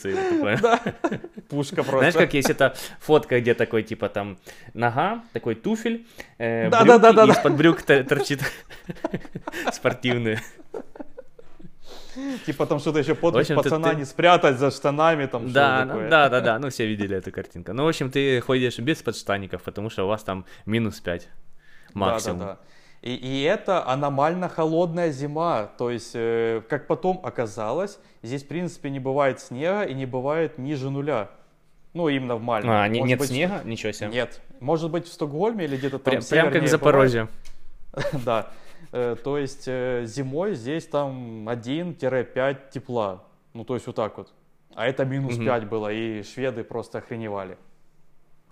[0.62, 0.80] Да,
[1.48, 1.98] пушка просто.
[1.98, 4.38] Знаешь, как есть эта фотка, где такой, типа, там,
[4.74, 6.06] нога, такой туфель,
[6.38, 7.32] э, Да, брюки, да, да, да, и да.
[7.32, 8.40] из-под брюк торчит
[9.72, 10.40] спортивные.
[12.46, 16.28] Типа там что-то еще подпись ты- пацана не спрятать за штанами, там Да, ну, да,
[16.28, 17.72] да, да, ну все видели эту картинку.
[17.72, 21.28] Ну, в общем, ты ходишь без подштаников, потому что у вас там минус 5
[21.94, 22.38] максимум.
[22.38, 22.58] Да, да, да.
[23.02, 25.70] И, и это аномально холодная зима.
[25.78, 30.58] То есть, э, как потом оказалось, здесь, в принципе, не бывает снега и не бывает
[30.58, 31.28] ниже нуля.
[31.92, 32.70] Ну, именно в Мальме.
[32.70, 33.60] А, не- нет быть, снега?
[33.64, 34.08] Ничего себе.
[34.08, 34.40] Нет.
[34.60, 37.28] Может быть, в Стокгольме или где-то там Прям, прям как в Запорожье.
[38.24, 38.48] Да.
[38.96, 43.24] Э, То есть, э, зимой здесь там 1-5 тепла.
[43.52, 44.32] Ну, то есть, вот так вот.
[44.74, 45.44] А это минус Мгм.
[45.44, 47.58] 5 было, и шведы просто охреневали.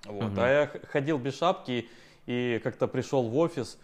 [0.04, 0.32] Вот.
[0.32, 0.40] Мгм.
[0.40, 1.88] А я ходил без шапки
[2.26, 3.78] и как-то пришел в офис,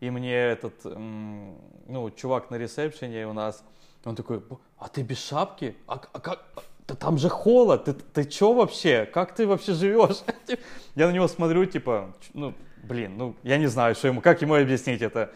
[0.00, 3.62] и мне этот, ну, чувак на ресепшене у нас,
[4.04, 5.76] он такой, «Б- а ты без шапки?
[5.86, 6.44] А, а как?
[6.88, 9.04] Да там же холод, ты, ты чё вообще?
[9.04, 10.22] Как ты вообще живешь?
[10.94, 12.54] Я на него смотрю, типа, ну,
[12.88, 15.30] блин, ну, я не знаю, что ему, как ему объяснить это.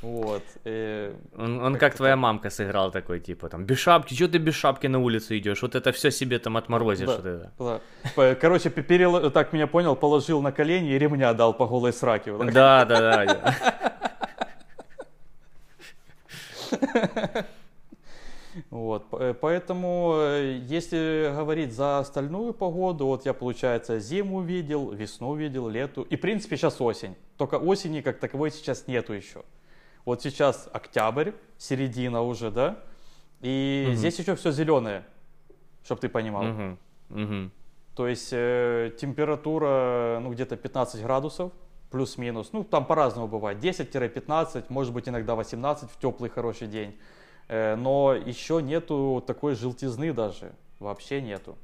[0.00, 0.42] Вот.
[0.64, 4.38] э, Он, он как Как-то твоя мамка сыграл такой, типа, там, без шапки, что ты
[4.38, 5.60] без шапки на улицу идешь?
[5.62, 7.08] Вот это все себе там отморозишь.
[7.08, 7.16] Да.
[7.16, 7.52] Вот это.
[7.58, 7.80] да.
[8.14, 11.92] П- Короче, пе- перел- так меня понял, положил на колени и ремня дал по голой
[11.92, 12.30] сраке.
[12.32, 12.52] вот.
[12.52, 13.54] Да, да, да.
[18.70, 25.34] Вот, э, поэтому, э, если говорить за остальную погоду, вот я, получается, зиму видел, весну
[25.34, 27.14] видел, лету, и, в принципе, сейчас осень.
[27.36, 29.42] Только осени как таковой сейчас нету еще.
[30.04, 32.78] Вот сейчас октябрь, середина уже, да,
[33.40, 33.96] и угу.
[33.96, 35.04] здесь еще все зеленое,
[35.84, 36.44] чтобы ты понимал.
[36.44, 37.22] Угу.
[37.22, 37.50] Угу.
[37.94, 41.52] То есть э, температура, ну, где-то 15 градусов,
[41.90, 42.50] плюс-минус.
[42.52, 43.58] Ну, там по-разному бывает.
[43.58, 46.96] 10-15, может быть, иногда 18 в теплый хороший день.
[47.52, 50.52] Э, но еще нету такой желтизны даже.
[50.78, 51.58] Вообще нету.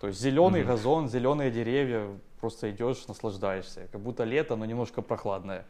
[0.00, 0.66] То есть зеленый mm-hmm.
[0.66, 2.08] газон, зеленые деревья,
[2.40, 3.88] просто идешь, наслаждаешься.
[3.92, 5.66] Как будто лето, но немножко прохладное.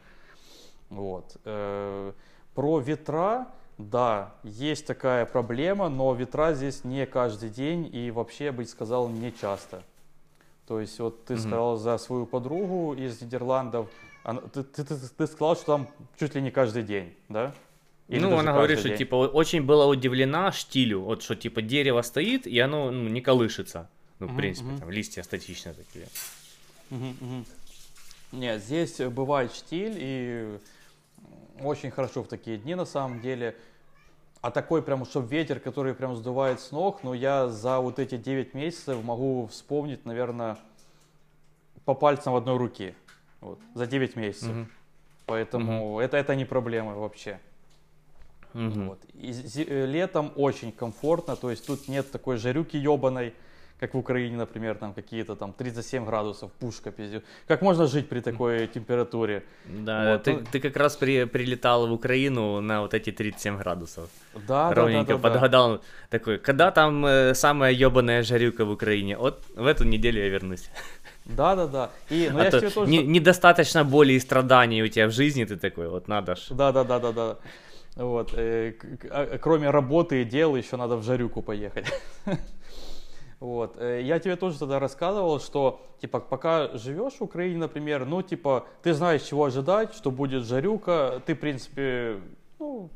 [0.89, 1.35] Вот.
[1.43, 2.13] Э,
[2.55, 8.53] про ветра, да, есть такая проблема, но ветра здесь не каждый день и вообще, я
[8.53, 9.83] бы сказал, не часто.
[10.67, 11.39] То есть вот ты mm-hmm.
[11.39, 13.89] сказал за свою подругу из Нидерландов,
[14.23, 15.87] она, ты, ты, ты, ты сказал, что там
[16.17, 17.53] чуть ли не каждый день, да?
[18.07, 22.47] Или ну, она говорит, что типа очень была удивлена штилю, вот что типа дерево стоит
[22.47, 23.89] и оно ну, не колышется.
[24.19, 24.79] Ну, в uh-huh, принципе, uh-huh.
[24.79, 26.05] там листья статичные такие.
[26.89, 27.45] Uh-huh, uh-huh.
[28.31, 30.57] Нет, здесь бывает штиль и
[31.59, 33.55] очень хорошо в такие дни на самом деле.
[34.41, 38.17] А такой прям, чтобы ветер, который прям сдувает с ног, но я за вот эти
[38.17, 40.57] 9 месяцев могу вспомнить, наверное,
[41.85, 42.95] по пальцам одной руки.
[43.41, 44.49] Вот, за 9 месяцев.
[44.49, 44.67] Угу.
[45.25, 45.99] Поэтому угу.
[45.99, 47.39] Это, это не проблема вообще.
[48.53, 48.81] Угу.
[48.81, 48.99] Вот.
[49.13, 49.33] И
[49.67, 53.33] э, летом очень комфортно, то есть тут нет такой жарюки ебаной,
[53.79, 57.21] как в Украине, например, там какие-то там 37 градусов, пушка пиздец.
[57.47, 59.43] Как можно жить при такой температуре?
[59.65, 60.23] Да, вот.
[60.23, 64.09] ты, ну ты как раз при, прилетал в Украину на вот эти 37 градусов.
[64.47, 65.71] Да, Ровненько да, да, подгадал.
[65.73, 65.81] Да.
[66.09, 69.17] Такой, когда там э, самая ебаная жарюка в Украине?
[69.17, 70.69] Вот в эту неделю я вернусь.
[71.25, 71.89] Да, да, да.
[72.09, 72.89] И, ну, а я то тоже...
[72.89, 76.47] не, недостаточно боли и страданий у тебя в жизни, ты такой, вот надо ж.
[76.49, 77.37] Да, да, да, да, да.
[77.97, 78.75] Вот, э,
[79.09, 81.87] а, кроме работы и дел, еще надо в жарюку поехать.
[83.39, 83.77] Вот.
[83.77, 88.65] Э, я тебе тоже тогда рассказывал, что, типа, пока живешь в Украине, например, ну, типа,
[88.81, 92.19] ты знаешь, чего ожидать, что будет жарюка, ты, в принципе,
[92.57, 92.89] ну,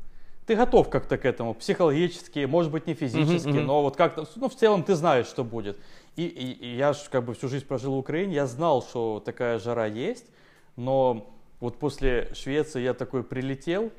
[0.44, 4.56] ты готов как-то к этому, психологически, может быть, не физически, но вот как-то, ну, в
[4.56, 5.78] целом ты знаешь, что будет.
[6.16, 9.22] И, и, и я же как бы всю жизнь прожил в Украине, я знал, что
[9.24, 10.26] такая жара есть,
[10.74, 13.92] но вот после Швеции я такой прилетел,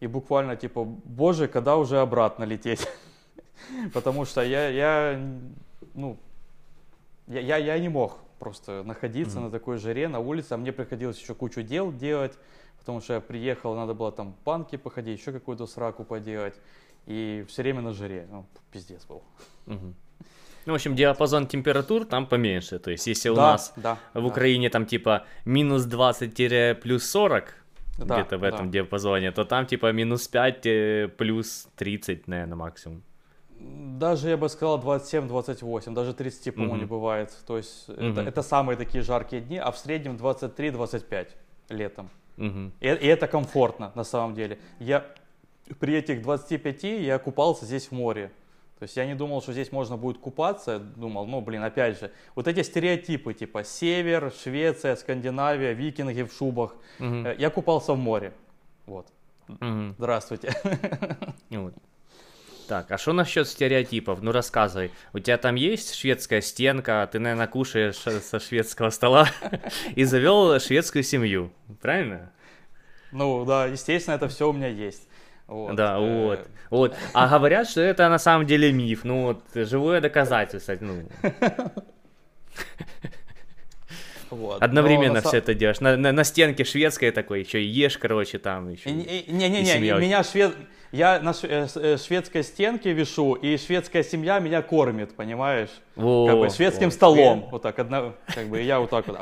[0.00, 2.86] и буквально типа, боже, когда уже обратно лететь?
[3.92, 5.20] Потому что я, я
[5.94, 6.16] ну,
[7.26, 9.42] я, я, я не мог просто находиться mm-hmm.
[9.42, 12.38] на такой жаре на улице, а мне приходилось еще кучу дел делать,
[12.78, 16.54] потому что я приехал, надо было там банки походить, еще какую-то сраку поделать,
[17.06, 19.22] и все время на жаре, ну, пиздец был.
[19.66, 19.94] Mm-hmm.
[20.66, 22.78] Ну, в общем, диапазон температур там поменьше.
[22.78, 27.54] То есть, если у да, нас да, в Украине там типа минус 20 плюс 40,
[28.04, 28.72] да, где-то в этом да.
[28.72, 33.02] диапазоне, то там типа минус 5 плюс 30, наверное, максимум.
[33.60, 36.78] Даже, я бы сказал, 27-28, даже 30, по-моему, mm-hmm.
[36.78, 37.36] не бывает.
[37.46, 38.12] То есть mm-hmm.
[38.12, 41.28] это, это самые такие жаркие дни, а в среднем 23-25
[41.70, 42.08] летом.
[42.36, 42.72] Mm-hmm.
[42.80, 44.58] И, и это комфортно, на самом деле.
[44.78, 45.04] Я
[45.80, 48.30] при этих 25 я купался здесь в море.
[48.78, 50.78] То есть я не думал, что здесь можно будет купаться.
[50.78, 56.76] Думал, ну, блин, опять же, вот эти стереотипы, типа север, Швеция, Скандинавия, викинги в шубах.
[57.00, 57.36] Mm-hmm.
[57.38, 58.32] Я купался в море.
[58.86, 59.08] Вот.
[59.48, 59.94] Mm-hmm.
[59.98, 60.52] Здравствуйте.
[62.68, 64.20] Так, а что насчет стереотипов?
[64.20, 64.90] Ну рассказывай.
[65.14, 69.26] У тебя там есть шведская стенка, ты, наверное, кушаешь со шведского стола
[69.96, 72.30] и завел шведскую семью, правильно?
[73.10, 75.07] Ну да, естественно, это все у меня есть.
[75.48, 75.74] Вот.
[75.74, 76.96] Да, э, вот, вот.
[77.14, 79.02] А говорят, что это на самом деле миф.
[79.02, 80.76] Ну вот, живое доказательство.
[80.80, 81.02] Ну.
[84.30, 84.62] Вот.
[84.62, 85.80] Одновременно Но, все это делаешь.
[85.80, 88.90] На, на, на стенке шведской такой, еще и ешь, короче, там еще.
[88.90, 90.54] Не-не-не, меня швед...
[90.90, 95.70] Я на э, э, шведской стенке вешу, и шведская семья меня кормит, понимаешь?
[95.96, 96.94] Вот, как бы шведским вот.
[96.94, 97.48] столом.
[97.50, 99.18] Вот так, одна, как бы, я вот так вот.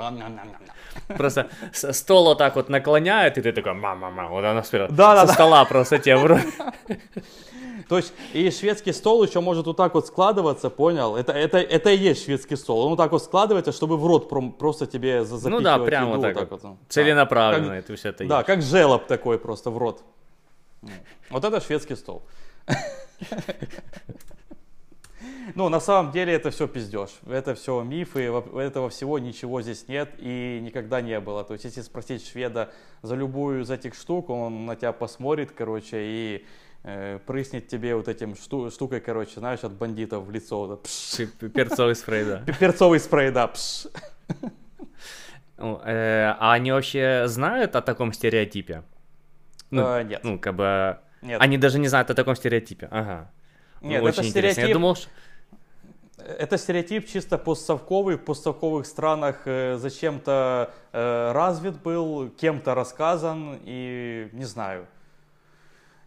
[1.16, 5.26] Просто стол вот так вот наклоняет, и ты такой, мама-мама, вот она сперва да, со
[5.26, 5.64] да, стола да.
[5.66, 6.26] просто тебе в
[7.88, 11.16] То есть и шведский стол еще может вот так вот складываться, понял?
[11.16, 12.81] Это, это, это и есть шведский стол.
[12.81, 16.22] Он вот так вот складывается, чтобы в рот просто тебе запихивать Ну да, прямо еду,
[16.22, 16.62] так, так вот.
[16.62, 16.76] вот.
[16.88, 17.76] Целенаправленно да.
[17.76, 18.46] это все это Да, есть.
[18.46, 20.02] как желоб такой просто в рот.
[21.31, 22.22] Вот это шведский стол.
[25.55, 27.11] Ну, на самом деле это все пиздеж.
[27.27, 31.44] Это все мифы, этого всего ничего здесь нет и никогда не было.
[31.44, 32.72] То есть, если спросить шведа
[33.03, 36.46] за любую из этих штук, он на тебя посмотрит, короче, и
[36.83, 40.66] э, прыснет тебе вот этим шту, штукой, короче, знаешь, от бандитов в лицо.
[40.66, 42.42] Да, Перцовый спрей, да.
[42.59, 43.53] Перцовый спрей, да.
[45.59, 48.83] Ну, э, а они вообще знают о таком стереотипе?
[49.70, 50.24] Ну, э, нет.
[50.24, 50.98] Ну, как бы...
[51.22, 51.40] Нет.
[51.40, 52.88] Они даже не знают о таком стереотипе.
[52.90, 53.31] Ага.
[53.81, 54.46] Нет, Очень это интересно.
[54.46, 54.74] Я стереотип.
[54.74, 55.11] думал, что...
[56.38, 58.16] Это стереотип чисто постсовковый.
[58.16, 64.87] В постсовковых странах э, зачем-то э, развит был, кем-то рассказан и не знаю.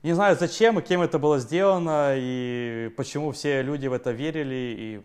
[0.01, 4.75] Не знаю зачем и кем это было сделано и почему все люди в это верили.
[4.77, 5.01] И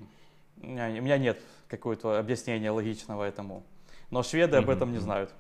[0.63, 1.39] у меня, у меня нет
[1.69, 3.65] какого-то объяснения логичного этому.
[4.11, 5.35] Но шведы об этом не знают.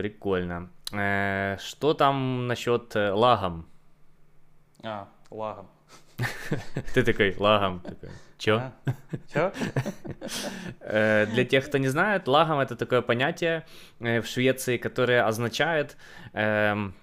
[0.00, 0.70] Прикольно.
[0.92, 3.66] Э, Что там насчет э, лагом?
[4.82, 5.68] А, лагом.
[6.94, 7.80] Ты такой, лагом.
[7.80, 8.08] Такой,
[8.38, 8.56] Чё?
[8.56, 8.72] А?
[9.32, 9.52] Чё?
[10.80, 13.66] Э, Для тех, кто не знает, лагом это такое понятие
[14.00, 15.98] э, в Швеции, которое означает
[16.32, 16.94] эм,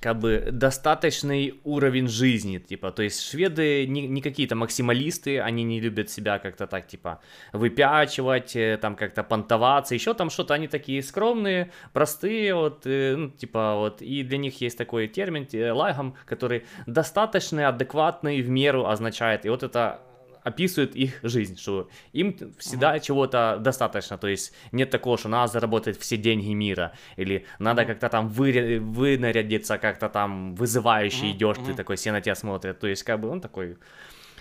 [0.00, 5.80] как бы достаточный уровень жизни, типа, то есть шведы не, не какие-то максималисты, они не
[5.80, 7.20] любят себя как-то так, типа,
[7.52, 13.30] выпячивать, э, там как-то понтоваться, еще там что-то, они такие скромные, простые, вот, э, ну,
[13.30, 18.86] типа, вот, и для них есть такой термин, э, лагом, который достаточный, адекватный, в меру
[18.86, 20.00] означает, и вот это
[20.44, 25.98] описывает их жизнь, что им всегда чего-то достаточно, то есть нет такого, что надо заработать
[25.98, 31.74] все деньги мира, или надо как-то там вы, вынарядиться, как-то там вызывающе Мгм, идешь, ты
[31.74, 33.76] такой все на тебя смотрят, то есть как бы он такой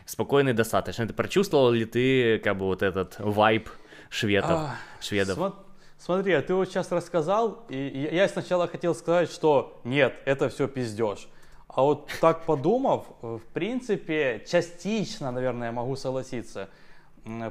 [0.06, 1.08] спокойный достаточно.
[1.08, 3.70] Ты прочувствовал ли ты как бы вот этот вайб
[4.10, 5.38] шведов, А, шведов?
[5.38, 5.56] Смо-
[5.98, 10.50] Смотри, а ты вот сейчас рассказал, и и я сначала хотел сказать, что нет, это
[10.50, 11.30] все пиздеж.
[11.76, 16.70] А вот так подумав, в принципе, частично, наверное, могу согласиться.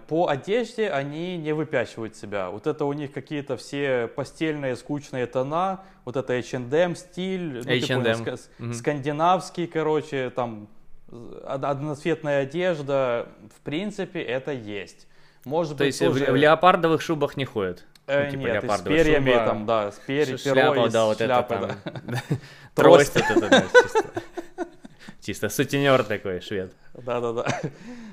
[0.07, 2.51] По одежде они не выпячивают себя.
[2.51, 7.81] Вот это у них какие-то все постельные скучные тона, вот это H&M стиль, ну, ты
[7.87, 8.75] понял, H&M, ска- мгм.
[8.75, 10.69] скандинавский, короче, там
[11.11, 15.09] од- одноцветная одежда, в принципе, это есть.
[15.45, 17.85] Может То быть, есть тоже- в леопардовых шубах не ходят?
[18.07, 21.55] Э, Ну, типа нет, с перьями шуба, там, да, с перьями, шляпа, да, вот шляпы,
[21.55, 21.69] это да.
[21.69, 22.19] там.
[22.75, 23.13] Трость.
[23.13, 24.05] Трость это, да, чисто.
[25.21, 26.75] Чисто сутенер такой, швед.
[26.95, 27.47] Да-да-да.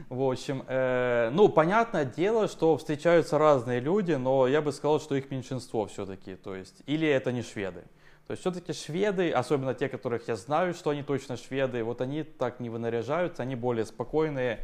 [0.10, 5.16] В общем, э, ну, понятное дело, что встречаются разные люди, но я бы сказал, что
[5.16, 7.82] их меньшинство все-таки, то есть, или это не шведы.
[8.28, 12.22] То есть все-таки шведы, особенно те, которых я знаю, что они точно шведы, вот они
[12.22, 14.60] так не вынаряжаются, они более спокойные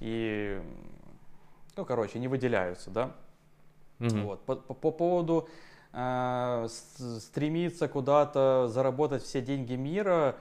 [0.00, 0.60] и,
[1.76, 3.12] ну, короче, не выделяются, да.
[4.12, 4.24] Мгм.
[4.26, 4.40] Вот.
[4.40, 5.48] По, по- по поводу
[5.92, 6.66] э,
[7.20, 10.36] стремиться куда-то заработать все деньги мира,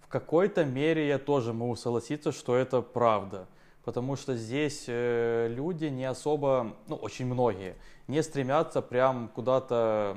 [0.00, 3.46] в какой-то мере я тоже могу согласиться, что это правда.
[3.84, 7.74] Потому что здесь э, люди не особо, ну, очень многие,
[8.06, 10.16] не стремятся прям куда-то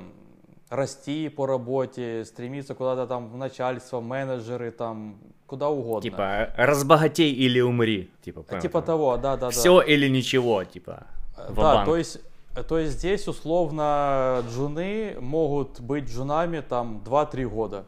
[0.68, 6.02] расти по работе, стремиться куда-то там в начальство, менеджеры, там, куда угодно.
[6.10, 8.10] Типа, разбогатей или умри.
[8.22, 8.86] Типа, понял, Типа там.
[8.86, 9.50] того, да-да-да.
[9.50, 11.06] Все или ничего, типа.
[11.36, 11.86] Да, ва-банк.
[11.86, 12.20] то есть,
[12.54, 17.86] то есть здесь условно джуны могут быть джунами там 2-3 года.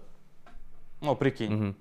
[1.01, 1.53] Ну, прикинь.
[1.53, 1.77] Мгм.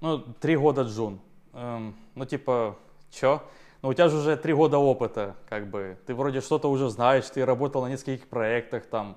[0.00, 1.20] Ну, 3 года джун.
[1.54, 2.76] Эм, ну, типа,
[3.10, 3.42] чё?
[3.80, 5.96] Ну, у тебя же уже 3 года опыта, как бы.
[6.06, 9.16] Ты вроде что-то уже знаешь, ты работал на нескольких проектах там.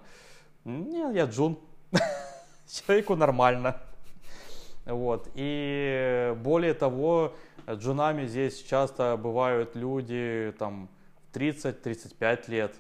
[0.63, 1.57] Не, я джун.
[2.71, 3.81] Человеку нормально.
[4.85, 5.29] Вот.
[5.35, 7.33] И более того,
[7.69, 10.89] джунами здесь часто бывают люди там
[11.33, 12.75] 30-35 лет.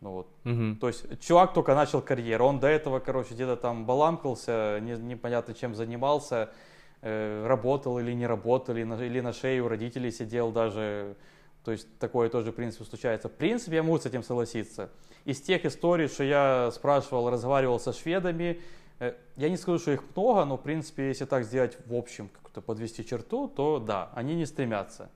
[0.00, 0.28] Ну, вот.
[0.44, 0.76] Мгм.
[0.76, 5.52] То есть чувак только начал карьеру, он до этого, короче, где-то там баламкался, не- непонятно
[5.54, 6.50] чем занимался,
[7.02, 11.16] э, работал или не работал, или на, или на шее у родителей сидел даже.
[11.64, 13.28] То есть такое тоже, в принципе, случается.
[13.28, 14.90] В принципе, я могу с этим согласиться.
[15.26, 18.62] Из тех историй, что я спрашивал, разговаривал со шведами,
[19.00, 22.30] э, я не скажу, что их много, но, в принципе, если так сделать в общем,
[22.42, 25.10] как-то подвести черту, то да, они не стремятся.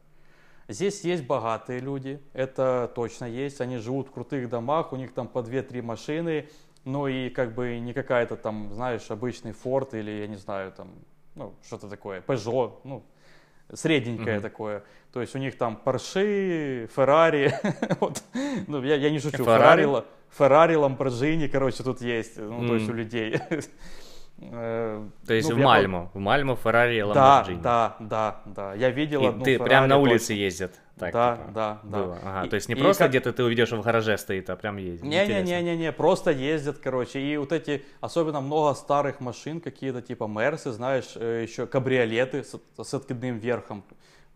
[0.68, 5.28] Здесь есть богатые люди, это точно есть, они живут в крутых домах, у них там
[5.28, 6.48] по 2-3 машины,
[6.84, 10.90] ну и как бы не какая-то там, знаешь, обычный Ford или, я не знаю, там,
[11.34, 13.04] ну, что-то такое, Peugeot, ну,
[13.72, 14.42] средненькое Мгм.
[14.42, 14.84] такое.
[15.12, 17.52] То есть у них там Porsche, Ferrari,
[18.00, 18.22] вот,
[18.66, 19.84] ну, я, я не шучу, Ferrari?
[19.84, 20.04] Ferrari, Ла-
[20.38, 23.38] Ferrari, Lamborghini, короче, тут есть, ну, то есть у людей.
[24.52, 26.10] Э, То есть ну, в я Мальмо.
[26.14, 27.62] В Мальмо, Феррари, Да, Ламборджини.
[27.62, 28.74] да, да, да.
[28.74, 30.02] Я видел И одну ты Ferrari прям на точно.
[30.10, 30.80] улице ездят.
[30.98, 31.98] Так, да, типа, да, да.
[31.98, 32.18] было.
[32.22, 34.54] Ага, И- то есть не и просто как- где-то ты увидишь, в гараже стоит, а
[34.56, 35.04] прям ездит.
[35.04, 35.32] Интересно.
[35.42, 37.18] Не-не-не-не, просто ездят, короче.
[37.20, 42.54] И вот эти, особенно много старых машин, какие-то типа Мерсы, знаешь, э, еще кабриолеты с,
[42.80, 43.82] с откидным верхом.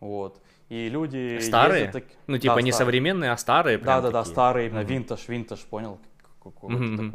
[0.01, 0.41] Вот.
[0.67, 1.85] И люди Старые?
[1.85, 2.85] ездят так- Ну, типа Да, не старые.
[2.87, 4.31] современные, а старые прям Да-да-да, такие.
[4.33, 4.89] старые, именно Мгм.
[4.89, 5.97] винтаж, винтаж, понял?
[6.21, 7.11] Как- Какой-то Мгм, мгм.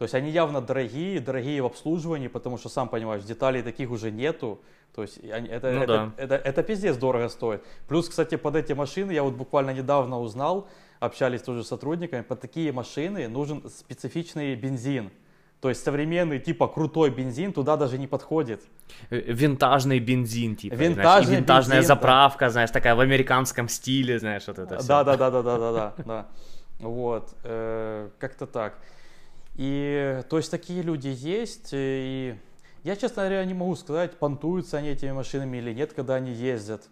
[0.00, 4.10] То есть они явно дорогие, дорогие в обслуживании, потому что, сам понимаешь, деталей таких уже
[4.10, 4.62] нету.
[4.94, 6.12] То есть они- это, Ну это, да.
[6.16, 7.62] это, это пиздец дорого стоит.
[7.86, 10.68] Плюс, кстати, под эти машины, я вот буквально недавно узнал,
[11.00, 15.10] общались тоже с сотрудниками, под такие машины нужен специфичный бензин.
[15.60, 18.62] То есть современный типа крутой бензин туда даже не подходит.
[19.10, 20.76] Э, Винтажный бензин, типа.
[20.76, 21.94] Винтажный знаешь, и винтажная бензин, да.
[21.94, 24.88] заправка, знаешь, такая в американском стиле, знаешь, вот это всё.
[24.88, 26.26] Да, да, да, да, да, да, да, да.
[26.80, 28.78] Вот, э, как-то так.
[29.56, 32.34] И, то есть, такие люди есть, и
[32.82, 36.88] я, честно говоря, не могу сказать, понтуются они этими машинами или нет, когда они ездят.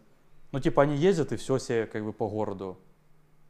[0.53, 2.79] Ну, типа, они ездят и все себе, как бы, по городу.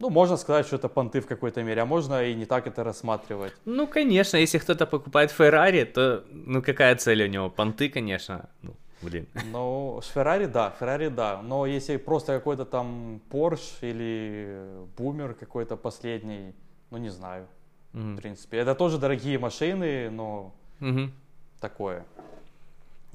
[0.00, 2.84] Ну, можно сказать, что это понты в какой-то мере, а можно и не так это
[2.84, 3.52] рассматривать.
[3.64, 7.50] Ну, конечно, если кто-то покупает Феррари, то, ну, какая цель у него?
[7.50, 8.48] Понты, конечно.
[8.62, 9.26] Ну, блин.
[9.52, 11.42] Ну, с Феррари, да, Феррари, да.
[11.42, 16.54] Но если просто какой-то там Порш или Бумер какой-то последний,
[16.90, 17.48] ну, не знаю,
[17.92, 18.16] в Мгм.
[18.16, 18.58] принципе.
[18.58, 21.12] Это тоже дорогие машины, но Мгм.
[21.60, 22.04] такое.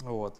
[0.02, 0.40] Вот.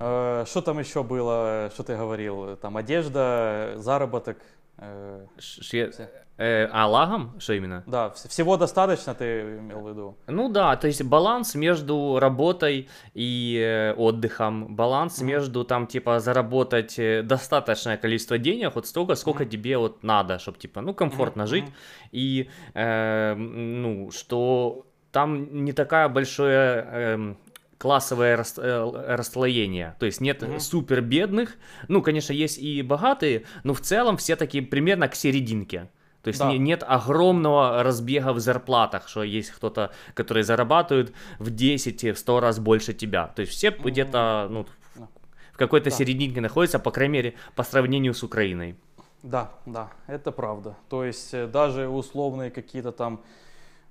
[0.00, 2.56] Э, Что там еще было, что ты говорил?
[2.56, 4.38] Там одежда, заработок.
[4.78, 6.10] э, Ш- шве- Все.
[6.38, 7.34] Э, а лагом?
[7.38, 7.82] Что именно?
[7.86, 10.16] Да, вс- всего достаточно, ты имел в виду?
[10.26, 15.26] Ну да, то есть баланс между работой и э, отдыхом, баланс Мгм.
[15.28, 19.50] между там типа заработать э, достаточное количество денег, вот столько, сколько Мгм.
[19.50, 21.64] тебе вот надо, чтобы типа, ну, комфортно Мгм, жить,
[22.12, 27.36] и, э, ну, что там не такая большое эм,
[27.78, 30.58] классовое рас- э, расслоение, то есть нет Мгм.
[30.58, 31.56] супер бедных,
[31.88, 35.88] ну, конечно, есть и богатые, но в целом все такие примерно к серединке.
[36.24, 36.50] То есть Да.
[36.50, 42.40] не- нет огромного разбега в зарплатах, что есть кто-то, который зарабатывает в 10, в 100
[42.40, 43.26] раз больше тебя.
[43.26, 43.82] То есть все Мгм.
[43.84, 44.66] где-то ну,
[44.96, 45.08] Да.
[45.52, 45.96] в какой-то Да.
[45.96, 48.74] серединке находятся, по крайней мере, по сравнению с Украиной.
[49.22, 50.74] Да, да, это правда.
[50.88, 53.20] То есть э, даже условные какие-то там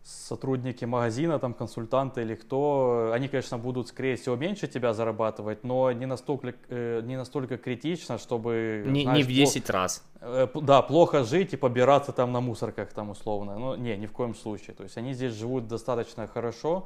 [0.03, 5.63] сотрудники магазина, там консультанты или кто, э, они, конечно, будут, скорее всего, меньше тебя зарабатывать,
[5.63, 8.83] но не настолько, э, не настолько критично, чтобы...
[8.85, 10.03] Не, не знаешь, в пло- 10 раз.
[10.19, 13.57] Э, Да, плохо жить и побираться там на мусорках там условно.
[13.57, 14.75] Ну, не, ни в коем случае.
[14.75, 16.85] То есть они здесь живут достаточно хорошо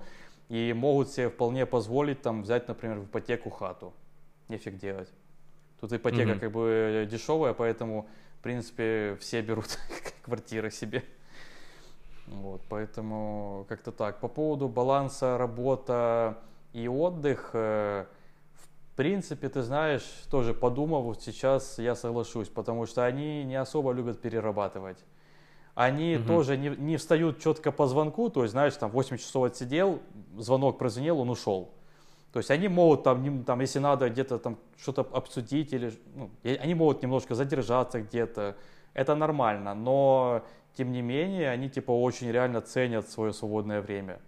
[0.50, 3.94] и могут себе вполне позволить там взять, например, в ипотеку хату.
[4.48, 5.10] Нефиг делать.
[5.80, 6.40] Тут ипотека Мгм.
[6.40, 8.08] как бы дешевая, поэтому,
[8.40, 9.78] в принципе, все берут
[10.22, 11.04] квартиры себе.
[12.28, 14.20] Вот, поэтому как-то так.
[14.20, 16.38] По поводу баланса работа
[16.74, 18.06] и отдых, э,
[18.54, 23.92] в принципе, ты знаешь, тоже подумав, вот сейчас я соглашусь, потому что они не особо
[23.94, 24.98] любят перерабатывать.
[25.76, 26.26] Они Мгм.
[26.28, 30.00] тоже не, не встают четко по звонку, то есть, знаешь, там 8 часов отсидел,
[30.36, 31.70] звонок прозвенел, он ушел.
[32.34, 36.74] То есть они могут там, там если надо где-то там что-то обсудить или, ну, они
[36.74, 38.56] могут немножко задержаться где-то,
[38.94, 40.42] это нормально, но
[40.78, 44.20] тем не менее они типа очень реально ценят свое свободное время.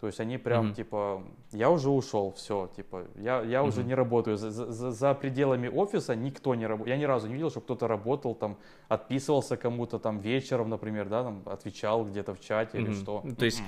[0.00, 0.74] То есть они прям Мгм.
[0.74, 1.22] типа,
[1.52, 3.88] я уже ушел, все, типа, я, я уже Мгм.
[3.88, 4.36] не работаю.
[4.36, 6.96] За, за- за пределами офиса никто не работает.
[6.96, 8.56] Я ни разу не видел, чтобы кто-то работал, там,
[8.88, 12.94] отписывался кому-то там вечером, например, да, там, отвечал где-то в чате или Мгм.
[12.96, 13.20] что.
[13.24, 13.62] Ну, то есть.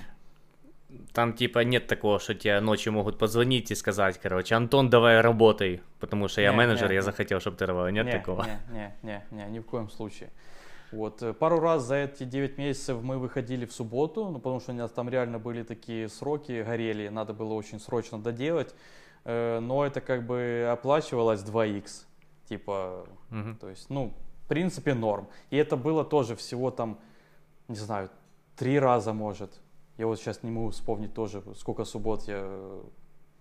[1.12, 5.80] Там типа нет такого, что тебе ночью могут позвонить и сказать, короче, Антон, давай работай,
[6.00, 7.04] потому что я Не, менеджер, не, я не.
[7.04, 7.90] захотел, чтобы ты работал.
[7.92, 8.44] Нет не, такого.
[8.44, 10.28] Не, не, не, не, ни в коем случае.
[10.92, 14.72] Вот, э, пару раз за эти 9 месяцев мы выходили в субботу, ну, потому что
[14.72, 18.74] у нас там реально были такие сроки, горели, надо было очень срочно доделать,
[19.26, 22.06] Э, но это как бы оплачивалось 2х,
[22.48, 23.56] типа, Мгм.
[23.56, 24.14] то есть, ну,
[24.44, 25.26] в принципе, норм.
[25.50, 27.00] И это было тоже всего там,
[27.66, 28.08] не знаю,
[28.54, 29.60] три раза, может.
[29.98, 32.82] Я вот сейчас не могу вспомнить тоже, сколько суббот я э,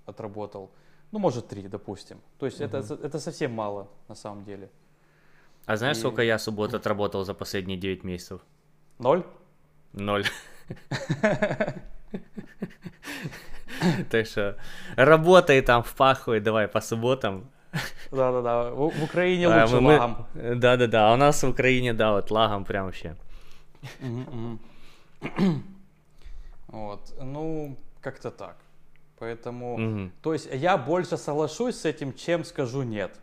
[0.08, 0.72] отработал.
[1.12, 2.20] Ну, может, три, допустим.
[2.40, 4.72] То есть это, это совсем мало, на самом деле.
[5.66, 8.42] А знаешь, И- сколько я суббот отработал за последние 9 месяцев?
[9.00, 9.24] Ноль?
[9.94, 10.26] Ноль.
[14.10, 14.58] Так что
[14.96, 17.52] работай там, впахивай, давай по субботам.
[18.10, 20.26] Да-да-да, в, в Украине А, лучше лагом.
[20.34, 23.16] Да-да-да, а у нас в Украине, да, вот лагом прям вообще.
[26.68, 28.58] Вот, ну, как-то так.
[29.20, 33.20] Поэтому, то есть я больше соглашусь с этим, чем скажу нет.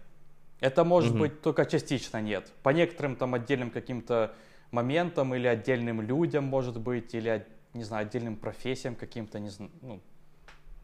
[0.62, 1.18] Это может Мгм.
[1.22, 2.52] быть только частично нет.
[2.62, 4.32] По некоторым там отдельным каким-то
[4.70, 7.44] моментам или отдельным людям, может быть, или,
[7.74, 9.72] не знаю, отдельным профессиям каким-то, не знаю.
[9.82, 10.00] Ну,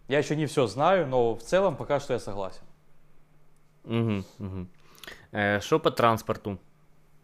[0.09, 2.63] я еще не все знаю, но в целом пока что я согласен.
[3.85, 4.69] Мгм.
[5.31, 6.59] Э, Что по транспорту?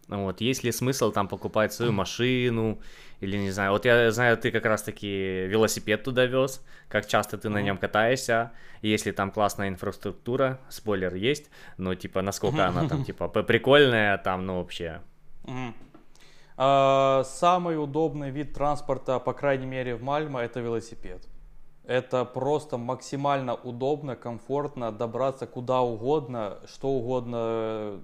[0.09, 2.79] Вот, есть ли смысл там покупать свою машину?
[3.21, 7.39] Или не знаю, вот я знаю, ты как раз таки велосипед туда вез, как часто
[7.39, 8.53] ты на нем катаешься,
[8.83, 14.59] если там классная инфраструктура, спойлер есть, но типа насколько она там типа прикольная, там, ну
[14.59, 15.01] вообще.
[16.57, 21.27] А, Самый удобный вид транспорта, по крайней мере в Мальмо, это велосипед.
[21.85, 28.01] Это просто максимально удобно, комфортно добраться куда угодно, что угодно,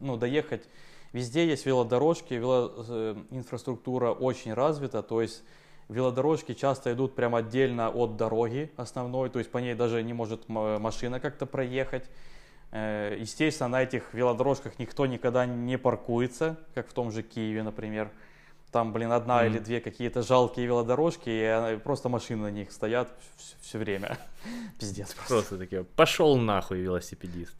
[0.00, 0.68] ну, доехать.
[1.14, 5.44] Везде есть велодорожки, вело- э, инфраструктура очень развита, то есть
[5.88, 10.48] велодорожки часто идут прямо отдельно от дороги основной, то есть по ней даже не может
[10.48, 12.10] машина как-то проехать.
[12.72, 18.10] Э, естественно, на этих велодорожках никто никогда не паркуется, как в том же Киеве, например.
[18.72, 19.50] Там, блин, одна mm-hmm.
[19.50, 24.18] или две какие-то жалкие велодорожки, и просто машины на них стоят все, все время.
[24.80, 25.32] Пиздец просто.
[25.32, 27.54] Просто такие, пошел нахуй велосипедист.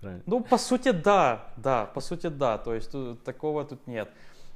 [0.00, 0.22] Правильно.
[0.26, 2.58] Ну, по сути, да, да, по сути, да.
[2.58, 4.10] То есть тут, такого тут нет.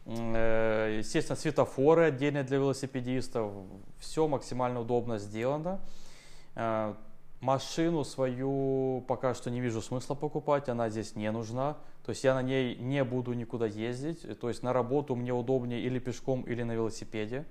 [0.06, 3.52] Э, естественно, светофоры отдельные для велосипедистов.
[3.98, 5.80] Все максимально удобно сделано.
[6.54, 6.94] Э,
[7.40, 11.76] машину свою пока что не вижу смысла покупать, она здесь не нужна.
[12.04, 14.38] То есть я на ней не буду никуда ездить.
[14.40, 17.44] То есть на работу мне удобнее или пешком, или на велосипеде.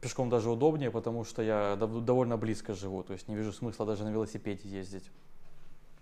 [0.00, 3.02] Пешком даже удобнее, потому что я довольно близко живу.
[3.02, 5.10] То есть не вижу смысла даже на велосипеде ездить.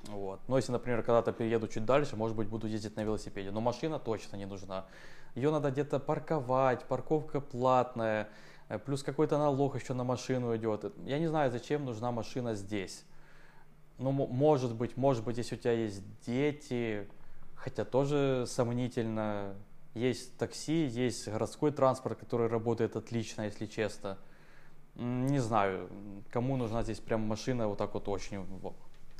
[0.08, 0.40] Вот.
[0.48, 3.50] Но если, например, когда-то перееду чуть дальше, может быть, буду ездить на велосипеде.
[3.50, 4.86] Но машина точно не нужна.
[5.34, 8.28] Ее надо где-то парковать, парковка платная,
[8.68, 10.92] э, плюс какой-то налог еще на машину идет.
[11.04, 13.04] Я не знаю, зачем нужна машина здесь.
[13.98, 17.08] Ну, может быть, может быть, если у тебя есть дети,
[17.54, 19.54] хотя тоже сомнительно.
[19.94, 24.16] Есть такси, есть городской транспорт, который работает отлично, если честно.
[24.94, 25.88] Не знаю,
[26.30, 28.44] кому нужна здесь прям машина вот так вот очень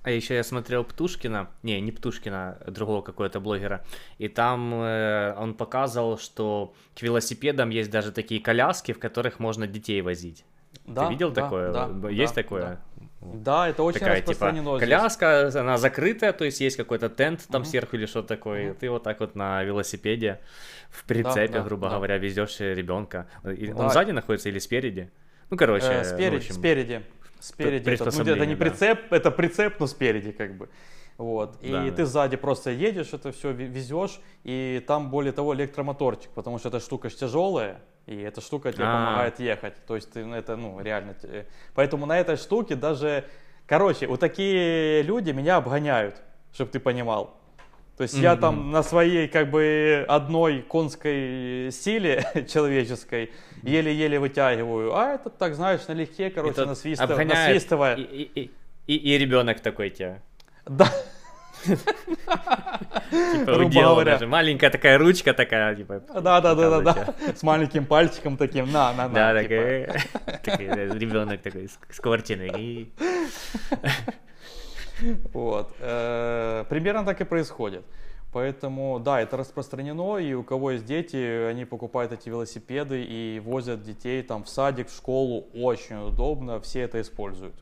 [0.02, 3.84] а еще я смотрел Птушкина, не, не Птушкина, другого какого-то блогера,
[4.18, 9.66] и там э, он показывал, что к велосипедам есть даже такие коляски, в которых можно
[9.66, 10.44] детей возить.
[10.86, 11.72] Да, Ты видел да, такое?
[11.72, 12.62] Да, есть да, такое?
[12.62, 12.80] Да.
[13.20, 14.78] Да, это очень Такая, распространено.
[14.78, 17.68] Типа, коляска, она закрытая, то есть есть какой-то тент там угу.
[17.68, 18.70] сверху или что-то такое.
[18.70, 18.78] Угу.
[18.78, 20.40] Ты вот так вот на велосипеде
[20.90, 21.96] в прицепе, да, да, грубо да.
[21.96, 23.26] говоря, везешь ребенка.
[23.42, 23.50] Да.
[23.74, 25.10] Он сзади находится или спереди?
[25.50, 26.54] Ну, короче, э, спереди, общем...
[26.54, 27.02] спереди.
[27.40, 27.90] Спереди.
[27.90, 29.16] Это, ну, это не прицеп, да.
[29.16, 30.68] это прицеп, но спереди как бы.
[31.16, 31.56] Вот.
[31.60, 32.06] И да, ты да.
[32.06, 37.10] сзади просто едешь, это все везешь, и там, более того, электромоторчик, потому что эта штука
[37.10, 39.06] тяжелая, и эта штука тебе А-а-а.
[39.06, 39.74] помогает ехать.
[39.86, 41.16] То есть ты, ну, это, ну, реально.
[41.74, 43.24] Поэтому на этой штуке даже...
[43.66, 46.22] Короче, вот такие люди меня обгоняют,
[46.52, 47.36] чтобы ты понимал.
[47.98, 48.22] То есть mm-hmm.
[48.22, 53.32] я там на своей как бы одной конской силе человеческой
[53.64, 57.24] еле-еле вытягиваю, а этот так знаешь налегке, короче, насвистыв...
[57.24, 57.96] насвистывая.
[57.96, 58.50] И, и,
[58.86, 60.22] и, и ребенок такой тебя.
[60.64, 60.88] Да.
[63.10, 66.00] Типа уделана Маленькая такая ручка такая, типа.
[66.20, 67.14] Да, да, да, да, да.
[67.34, 69.32] С маленьким пальчиком таким, на, на, на.
[69.32, 69.92] Да, типа.
[70.44, 70.66] такой,
[71.00, 72.92] ребенок такой с квартиной.
[75.32, 75.74] Вот.
[75.80, 77.84] Э, примерно так и происходит.
[78.32, 83.82] Поэтому, да, это распространено, и у кого есть дети, они покупают эти велосипеды и возят
[83.82, 87.54] детей там в садик, в школу, очень удобно, все это используют.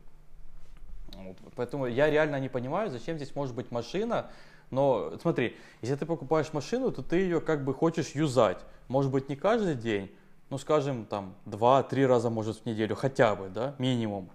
[1.54, 4.26] Поэтому я реально не понимаю, зачем здесь может быть машина,
[4.70, 8.58] но смотри, если ты покупаешь машину, то ты ее как бы хочешь юзать,
[8.88, 10.10] может быть не каждый день,
[10.50, 14.30] ну скажем там 2-3 раза может в неделю хотя бы, да, минимум.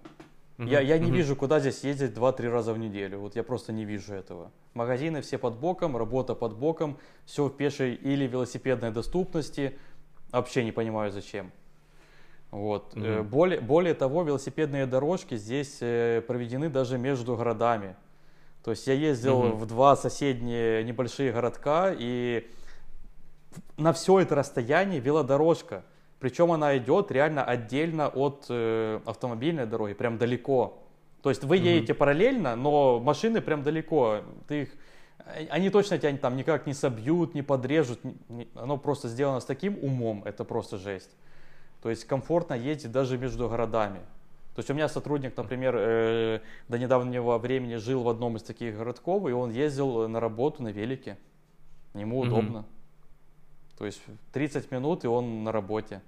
[0.62, 0.70] Uh-huh.
[0.70, 1.14] Я, я не uh-huh.
[1.14, 3.20] вижу, куда здесь ездить 2-3 раза в неделю.
[3.20, 4.52] Вот я просто не вижу этого.
[4.74, 9.78] Магазины все под боком, работа под боком, все в пешей или велосипедной доступности.
[10.30, 11.50] Вообще не понимаю зачем.
[12.50, 12.94] Вот.
[12.94, 13.22] Uh-huh.
[13.22, 17.96] Более, более того, велосипедные дорожки здесь э, проведены даже между городами.
[18.62, 19.56] То есть я ездил uh-huh.
[19.56, 22.48] в два соседние небольшие городка, и
[23.76, 25.84] на все это расстояние велодорожка.
[26.22, 30.78] Причем она идет реально отдельно от э, автомобильной дороги, прям далеко.
[31.20, 31.96] То есть вы едете mm-hmm.
[31.96, 34.20] параллельно, но машины прям далеко.
[34.46, 34.68] Ты их,
[35.50, 37.98] они точно тебя там никак не собьют, не подрежут.
[38.28, 41.10] Не, оно просто сделано с таким умом, это просто жесть.
[41.82, 43.98] То есть комфортно ездить даже между городами.
[44.54, 48.76] То есть у меня сотрудник, например, э, до недавнего времени жил в одном из таких
[48.76, 51.18] городков, и он ездил на работу на велике.
[51.94, 52.28] Ему mm-hmm.
[52.28, 52.64] удобно.
[53.76, 54.00] То есть
[54.32, 56.00] 30 минут, и он на работе.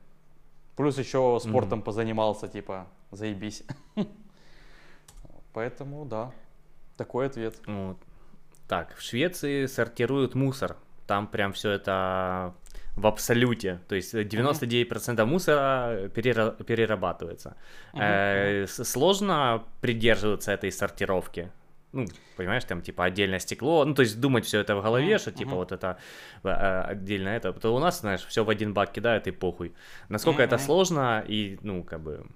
[0.77, 1.85] Плюс еще спортом mm-hmm.
[1.85, 3.62] позанимался, типа, заебись.
[5.53, 6.33] Поэтому, да,
[6.97, 7.55] такой ответ.
[7.66, 7.97] Вот.
[8.68, 10.77] Так, в Швеции сортируют мусор.
[11.07, 12.55] Там прям все это
[12.97, 13.81] в абсолюте.
[13.89, 15.25] То есть 99% mm-hmm.
[15.25, 17.57] мусора перера- перерабатывается.
[17.93, 18.64] Mm-hmm.
[18.64, 21.51] Э, сложно придерживаться этой сортировки
[21.95, 25.18] ну, понимаешь, там, типа, отдельное стекло, ну, то есть думать все это в голове, mm-hmm.
[25.18, 25.55] что, типа, mm-hmm.
[25.55, 25.99] вот это
[26.42, 29.72] а, отдельно это, то у нас, знаешь, все в один бак кидают и похуй.
[30.09, 30.47] Насколько mm-hmm.
[30.47, 32.26] это сложно и, ну, как бы...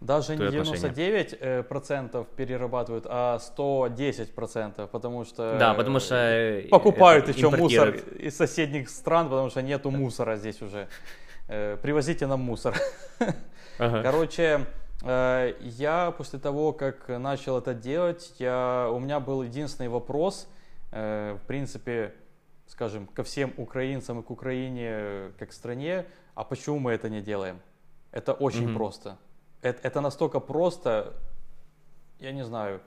[0.00, 5.56] Даже не 99% э, процентов перерабатывают, а 110%, процентов, потому что...
[5.58, 6.14] Да, потому что...
[6.14, 10.88] Э, покупают еще мусор из соседних стран, потому что нету мусора здесь уже.
[11.48, 12.76] Э, привозите нам мусор.
[13.78, 14.02] Ага.
[14.02, 20.48] Короче, Э, я после того, как начал это делать, я, у меня был единственный вопрос,
[20.92, 22.14] э, в принципе,
[22.66, 27.20] скажем, ко всем украинцам и к Украине как к стране, а почему мы это не
[27.20, 27.60] делаем?
[28.12, 28.74] Это очень Мгм.
[28.74, 29.18] просто.
[29.60, 31.14] Это, это настолько просто,
[32.18, 32.80] я не знаю,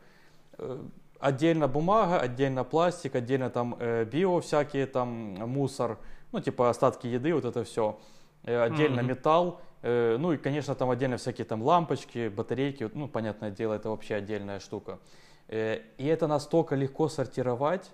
[0.58, 0.84] э,
[1.20, 5.10] отдельно бумага, отдельно пластик, отдельно там э, био всякие, там
[5.50, 5.98] мусор,
[6.32, 8.00] ну типа остатки еды, вот это все.
[8.44, 9.08] Отдельно Мгм.
[9.08, 9.75] металл, э,
[10.20, 14.60] ну и, конечно, там отдельно всякие там лампочки, батарейки, ну, понятное дело, это вообще отдельная
[14.60, 15.00] штука.
[15.48, 17.92] Э, И это настолько легко сортировать,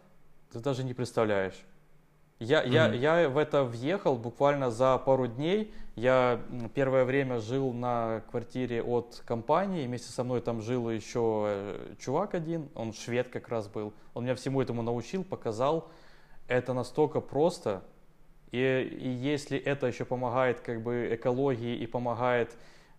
[0.52, 1.60] ты даже не представляешь.
[2.40, 2.98] Я, я, Мгм.
[2.98, 5.72] я в это въехал буквально за пару дней.
[5.96, 6.42] Я
[6.74, 9.86] первое время жил на квартире от компании.
[9.86, 13.94] Вместе со мной там жил еще э, чувак один, он швед как раз был.
[14.16, 15.90] Он меня всему этому научил, показал.
[16.48, 17.84] Это настолько просто.
[18.52, 22.50] И, и если это еще помогает как бы экологии и помогает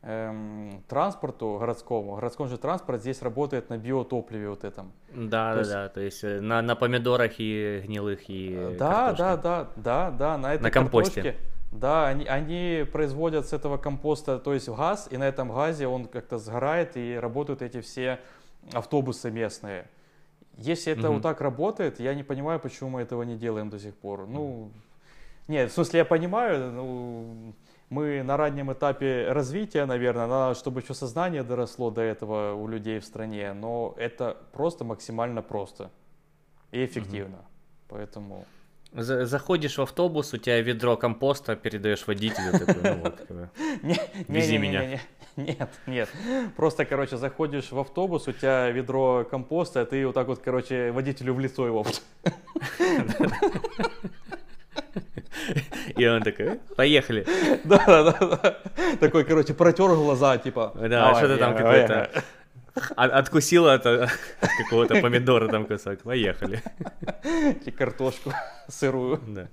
[0.02, 4.92] эм, транспорту городскому, городской же транспорт здесь работает на биотопливе вот этом.
[5.14, 5.88] Да, То да, есть- да.
[5.88, 9.22] То есть э, на, на помидорах и гнилых и Э, Да, картошке.
[9.22, 11.22] да, да, да, да, на этой На компосте.
[11.22, 15.86] картошке, Да, они, они производят с этого компоста, то есть газ, и на этом газе
[15.86, 18.18] он как-то сгорает, и работают эти все
[18.74, 19.86] автобусы местные.
[20.58, 21.14] Если это Мгм.
[21.14, 24.26] вот так работает, я не понимаю, почему мы этого не делаем до сих пор.
[24.26, 24.70] Ну,
[25.48, 27.54] нет, в смысле, я понимаю, ну,
[27.90, 33.00] мы на раннем этапе развития, наверное, надо, чтобы еще сознание доросло до этого у людей
[33.00, 35.90] в стране, но это просто максимально просто
[36.70, 37.44] и эффективно.
[37.88, 38.46] Поэтому...
[38.92, 43.20] За- Заходишь в автобус, у тебя ведро компоста, передаешь водителю такой, ну вот,
[44.28, 44.84] Вези меня.
[44.86, 45.00] не,
[45.36, 46.08] не, Нет, нет.
[46.56, 50.92] Просто, короче, заходишь в автобус, у тебя ведро компоста, а ты вот так вот, короче,
[50.92, 51.84] водителю в лицо его.
[55.96, 57.26] И он такой, «Э, поехали.
[57.64, 58.12] Да, да, да,
[58.42, 58.58] да.
[59.00, 60.72] Такой, короче, протер глаза, типа.
[60.74, 62.10] Да, «Давай, что-то там я- какой-то...
[62.96, 64.10] от- Откусил от от
[64.64, 66.02] какого-то помидора там кусок.
[66.02, 66.60] Поехали.
[67.66, 68.32] И картошку
[68.68, 69.20] сырую.
[69.26, 69.48] Да.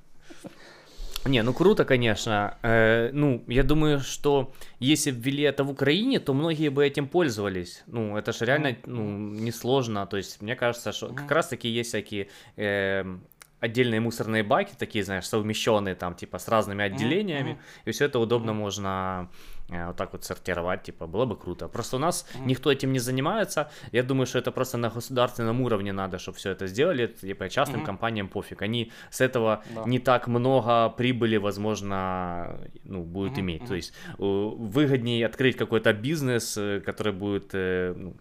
[1.25, 2.57] Не, ну круто, конечно.
[2.63, 7.07] Э, ну, я думаю, что если б ввели это в Украине, то многие бы этим
[7.07, 7.83] пользовались.
[7.87, 9.03] Ну, это же реально ну,
[9.33, 10.07] несложно.
[10.07, 13.21] То есть, мне кажется, что как раз-таки есть всякие эм,
[13.59, 17.51] отдельные мусорные баки, такие, знаешь, совмещенные там, типа, с разными отделениями.
[17.51, 17.59] мгм.
[17.85, 19.29] И все это удобно можно
[19.69, 21.67] э, вот так вот сортировать, типа, было бы круто.
[21.67, 23.69] Просто у нас никто этим не занимается.
[23.91, 27.07] Я думаю, что это просто на государственном уровне надо, чтобы все это сделали.
[27.07, 27.85] Типа, частным Мгм.
[27.85, 28.61] компаниям пофиг.
[28.61, 29.83] Они с этого Да.
[29.85, 33.59] не так много прибыли, возможно, ну, будут Мгм, иметь.
[33.61, 33.67] мгм.
[33.67, 38.15] То есть выгоднее открыть какой-то бизнес, э, который будет э, ну,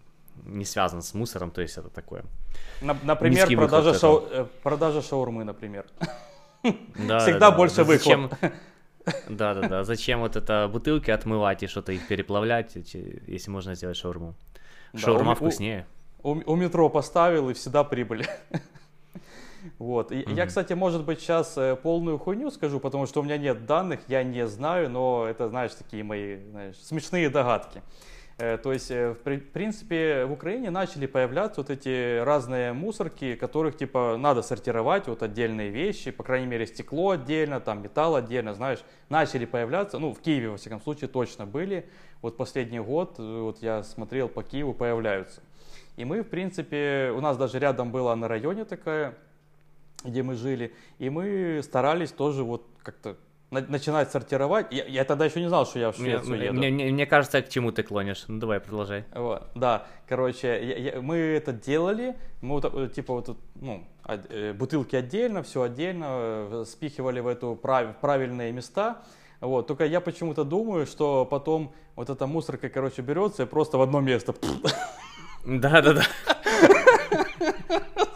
[0.45, 2.23] не связан с мусором, то есть это такое.
[2.81, 5.85] На- Например, Низкий продажа, шау- э, продажа шаурмы, например.
[6.63, 7.57] Да, Всегда да, да.
[7.57, 8.31] больше выхлоп.
[8.41, 8.53] Зачем-
[9.29, 9.83] Да, да, да.
[9.83, 14.35] Зачем вот это бутылки отмывать и что-то их переплавлять, если можно сделать шаурму?
[14.93, 15.85] Да, Шаурма у- вкуснее.
[16.21, 18.27] У, у метро поставил и всегда прибыль.
[19.77, 20.11] Вот.
[20.13, 23.65] И Я, кстати, может быть, сейчас э, полную хуйню скажу, потому что у меня нет
[23.65, 27.79] данных, я не знаю, но это, знаешь, такие мои знаешь, смешные догадки.
[27.79, 27.81] Э,
[28.39, 33.35] То есть, э, в при- в принципе, в Украине начали появляться вот эти разные мусорки,
[33.35, 38.53] которых, типа, надо сортировать, вот отдельные вещи, по крайней мере, стекло отдельно, там металл отдельно,
[38.53, 38.79] знаешь,
[39.09, 41.89] начали появляться, ну, в Киеве, во всяком случае, точно были.
[42.21, 45.41] Вот последний год, э, вот я смотрел по Киеву, появляются.
[45.97, 49.15] И мы, в принципе, у нас даже рядом была на районе такая,
[50.05, 53.17] где мы жили, и мы старались тоже вот как-то
[53.51, 54.67] начинать сортировать.
[54.71, 56.53] Я, я тогда еще не знал, что я в Мне, Швецию еду.
[56.57, 58.25] мне- мне- мне кажется, к чему ты клонишь.
[58.27, 59.05] Ну давай, продолжай.
[59.13, 64.53] Вот, да, короче, я- я- мы это делали, мы вот, э, типа вот ну, э,
[64.53, 69.01] бутылки отдельно, все отдельно, э, спихивали в эту прав- правильные места.
[69.41, 73.81] Вот, только я почему-то думаю, что потом вот эта мусорка, короче, берется и просто в
[73.81, 74.35] одно место.
[75.45, 76.03] Да, да, да.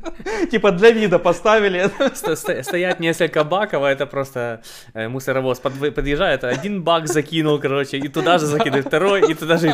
[0.50, 1.90] Типа для вида поставили.
[2.14, 4.62] Сто- сто- Стоят несколько баков, а это просто
[4.94, 9.68] э, мусоровоз подъезжает, один бак закинул, короче, и туда же закидывает второй, и туда же
[9.68, 9.72] и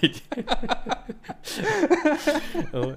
[0.00, 0.22] третий.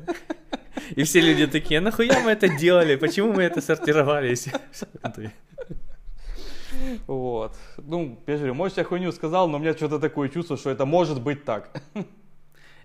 [0.95, 4.35] И все люди такие, «А нахуя мы это делали, почему мы это сортировали?
[7.07, 7.55] Вот.
[7.77, 10.69] Ну, я же говорю, может, я хуйню сказал, но у меня что-то такое чувство, что
[10.69, 11.81] это может быть так.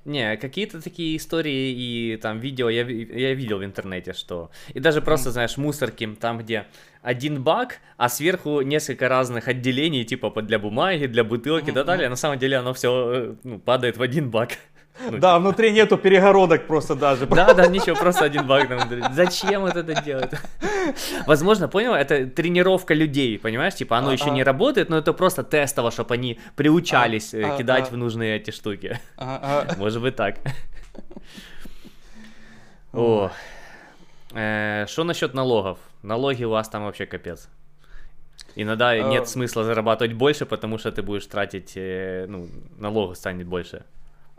[0.05, 4.51] Не, какие-то такие истории и там видео я, я видел в интернете, что...
[4.75, 6.67] И даже просто, знаешь, мусорки, там, где
[7.03, 12.09] один бак, а сверху несколько разных отделений, типа для бумаги, для бутылки и так далее.
[12.09, 14.51] На самом деле оно все ну, падает в один бак.
[15.11, 17.27] Ну, Да, внутри нету перегородок просто даже.
[17.27, 18.79] Да, да, ничего, просто один баг там.
[18.79, 19.03] внутри.
[19.13, 20.31] Зачем вот это делать?
[21.27, 23.75] Возможно, понял, это тренировка людей, понимаешь?
[23.75, 24.35] Типа оно еще Ага.
[24.35, 27.95] не работает, но это просто тестово, чтобы они приучались э, А, кидать а.
[27.95, 29.01] в нужные эти штуки.
[29.79, 30.37] Может быть так.
[32.93, 33.31] О.
[34.35, 35.79] Э, Что насчет налогов?
[36.03, 37.49] Налоги у вас там вообще капец.
[38.55, 42.49] Иногда э, нет смысла зарабатывать больше, потому что ты будешь тратить, э, ну,
[42.79, 43.85] налог станет больше.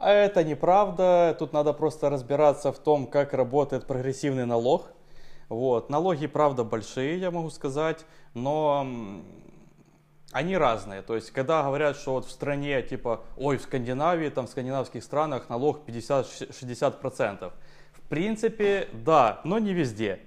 [0.05, 1.33] А это неправда.
[1.39, 4.91] Тут надо просто разбираться в том, как работает прогрессивный налог.
[5.47, 5.89] Вот.
[5.89, 8.85] Налоги, правда, большие, я могу сказать, но
[10.33, 11.03] они разные.
[11.03, 15.01] То есть, когда говорят, что вот в стране, типа, ой, в Скандинавии, там, в скандинавских
[15.05, 17.53] странах налог 50-60%.
[17.93, 20.19] В принципе, да, но не везде.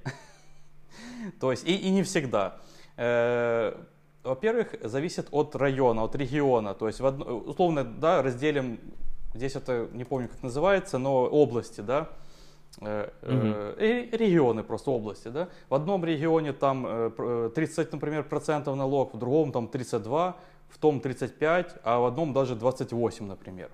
[1.39, 2.61] То есть, и, и не всегда.
[2.97, 3.79] Э,
[4.23, 6.73] во-первых, зависит от района, от региона.
[6.73, 8.81] То есть, условно, да, разделим,
[9.37, 12.09] здесь это, не помню, как называется, но области, да,
[12.81, 13.81] э, угу.
[14.17, 15.49] регионы просто области, да.
[15.69, 17.13] В одном регионе там
[17.55, 20.37] 30, например, процентов налог, в другом там 32,
[20.69, 23.71] в том 35, а в одном даже 28, например.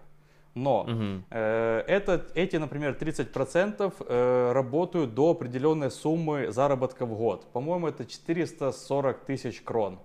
[0.54, 1.24] Но угу.
[1.30, 7.46] э, это, эти, например, 30% э, работают до определенной суммы заработка в год.
[7.52, 9.98] По-моему, это 440 тысяч крон.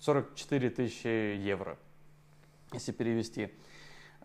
[0.00, 1.76] 44 тысячи евро,
[2.72, 3.50] если перевести.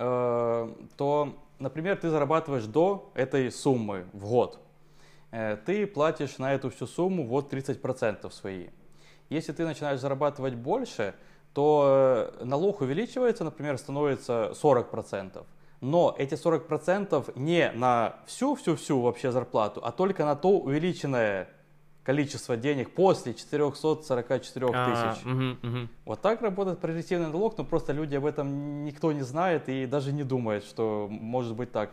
[0.04, 4.58] Э, то, например, ты зарабатываешь до этой суммы в год.
[5.30, 8.70] Э, ты платишь на эту всю сумму вот 30% свои.
[9.30, 11.14] Если ты начинаешь зарабатывать больше,
[11.54, 15.45] то э, налог увеличивается, например, становится 40%.
[15.82, 21.47] Но эти 40% не на всю-всю-всю вообще зарплату, а только на то увеличенное
[22.04, 25.26] количество денег после 444 а, тысяч.
[25.26, 25.88] Угу, угу.
[26.06, 30.12] Вот так работает прогрессивный налог, но просто люди об этом никто не знает и даже
[30.12, 31.91] не думает, что может быть так.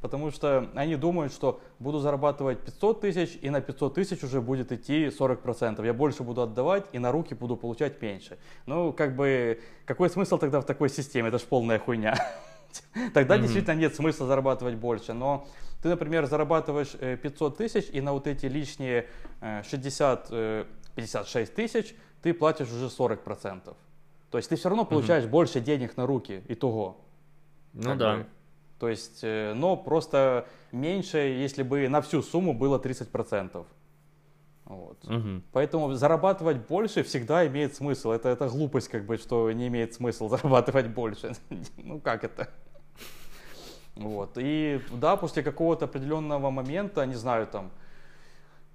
[0.00, 4.72] Потому что они думают, что буду зарабатывать 500 тысяч и на 500 тысяч уже будет
[4.72, 5.84] идти 40%.
[5.84, 8.38] Я больше буду отдавать и на руки буду получать меньше.
[8.66, 11.28] Ну, как бы, какой смысл тогда в такой системе?
[11.28, 12.16] Это ж полная хуйня.
[13.14, 15.12] Тогда mm действительно нет смысла зарабатывать больше.
[15.12, 15.46] Но
[15.82, 19.06] ты, например, зарабатываешь 500 э, тысяч, и на вот эти лишние
[19.40, 20.64] 60, э,
[20.94, 23.74] 56 э, тысяч ты платишь уже 40%.
[24.30, 25.32] То есть ты все равно получаешь угу.
[25.32, 27.00] больше денег на руки итого.
[27.72, 28.16] Ну да.
[28.16, 28.26] Бы.
[28.78, 33.66] То есть, но просто меньше, если бы на всю сумму было 30%.
[34.70, 35.04] Вот.
[35.04, 35.42] Угу.
[35.52, 38.12] Поэтому зарабатывать больше всегда имеет смысл.
[38.12, 41.32] Это, это глупость, как бы, что не имеет смысла зарабатывать больше.
[41.76, 42.48] ну как это?
[43.96, 44.32] Вот.
[44.36, 47.70] И да, после какого-то определенного момента, не знаю, там,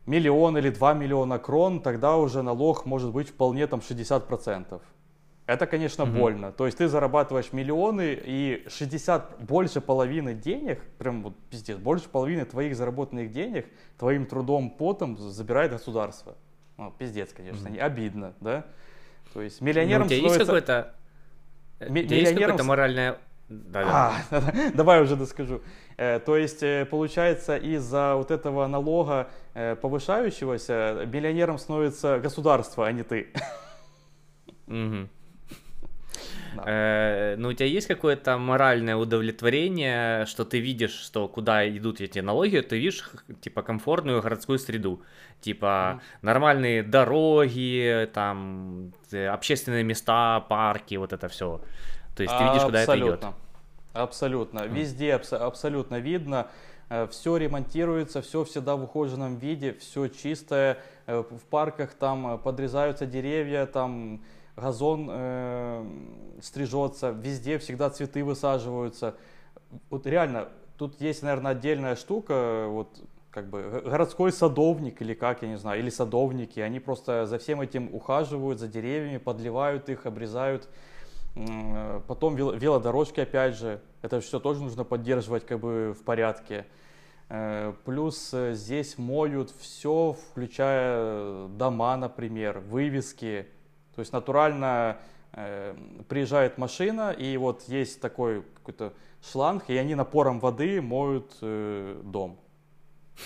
[0.05, 4.82] миллион или два миллиона крон, тогда уже налог может быть вполне там 60%.
[5.47, 6.51] Это, конечно, mm больно.
[6.51, 12.45] То есть ты зарабатываешь миллионы и 60, больше половины денег, прям вот пиздец, больше половины
[12.45, 13.68] твоих заработанных денег
[13.99, 16.36] твоим трудом, потом забирает государство.
[16.78, 18.66] Ну, пиздец, конечно, mm обидно, да?
[19.34, 20.39] То есть миллионером Но у тебя становится...
[20.41, 20.95] есть какое-то...
[21.93, 22.20] Миллионером...
[22.20, 23.18] Есть какое-то моральное
[23.50, 24.24] да, да.
[24.32, 25.62] А, давай уже доскажу.
[25.98, 32.91] Э, то есть, э, получается, из-за вот этого налога э, повышающегося миллионером становится государство, а
[32.91, 33.28] не ты.
[34.68, 35.10] Угу.
[36.56, 36.64] Да.
[36.66, 42.20] Э, ну, у тебя есть какое-то моральное удовлетворение, что ты видишь, что куда идут эти
[42.20, 45.02] налоги, ты видишь, типа, комфортную городскую среду,
[45.41, 46.02] типа, mm.
[46.22, 51.62] нормальные дороги, там, общественные места, парки, вот это все.
[52.16, 53.36] То есть ты видишь, куда абсолютно, это идет.
[53.93, 54.59] Абсолютно.
[54.59, 54.68] Mm.
[54.70, 56.47] Везде абс- абсолютно видно.
[56.89, 60.78] Э, все ремонтируется, все всегда в ухоженном виде, все чистое.
[61.07, 64.22] Э, в парках там э, подрезаются деревья, там
[64.55, 65.86] газон э,
[66.41, 69.16] стрижется, везде всегда цветы высаживаются.
[69.89, 73.01] Вот реально, тут есть, наверное, отдельная штука, вот
[73.32, 77.59] как бы городской садовник или как, я не знаю, или садовники, они просто за всем
[77.59, 80.70] этим ухаживают, за деревьями, подливают их, обрезают.
[82.07, 86.65] Потом велодорожки, опять же, это все тоже нужно поддерживать как бы в порядке.
[87.27, 93.47] Э, плюс э, здесь моют все, включая дома, например, вывески.
[93.95, 94.97] То есть натурально
[95.33, 95.75] э,
[96.07, 102.39] приезжает машина, и вот есть такой какой-то шланг, и они напором воды моют э, дом.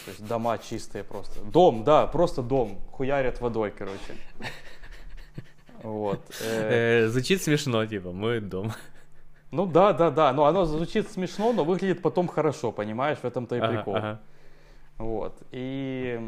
[0.05, 1.41] То есть дома чистые просто.
[1.41, 2.79] Дом, да, просто дом.
[2.91, 4.15] Хуярят водой, короче.
[5.83, 6.19] Вот.
[6.41, 8.71] Э, звучит смешно, типа, мой дом.
[9.51, 10.33] Ну да, да, да.
[10.33, 13.17] Но оно звучит смешно, но выглядит потом хорошо, понимаешь?
[13.17, 13.95] В этом-то и прикол.
[13.95, 14.21] Ага,
[14.97, 15.41] Вот.
[15.51, 16.19] И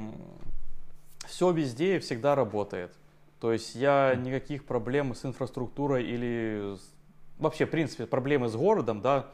[1.27, 2.91] все везде и всегда работает.
[3.39, 6.77] То есть я никаких проблем с инфраструктурой или
[7.39, 9.27] вообще, в принципе, проблемы с городом, да,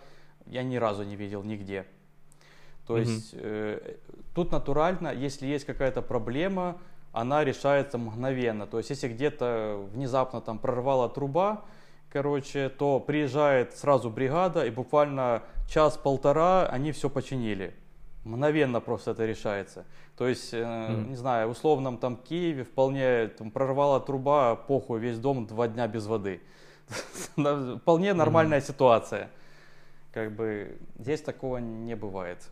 [0.46, 1.86] я ни разу не видел нигде.
[2.88, 3.98] То mm есть э,
[4.34, 6.78] тут натурально, если есть какая-то проблема,
[7.12, 8.68] она решается мгновенно.
[8.68, 11.64] То есть, если где-то внезапно там прорвала труба,
[12.12, 17.74] короче, то приезжает сразу бригада, и буквально час-полтора они все починили.
[18.24, 19.86] мгновенно просто это решается.
[20.18, 21.10] То есть, э, mm.
[21.10, 25.88] не знаю, в условном там Киеве вполне там, прорвала труба, похуй, весь дом два дня
[25.88, 26.42] без воды.
[27.36, 28.68] Вполне нормальная mm.
[28.68, 29.30] ситуация.
[30.12, 32.50] Как бы здесь такого не бывает.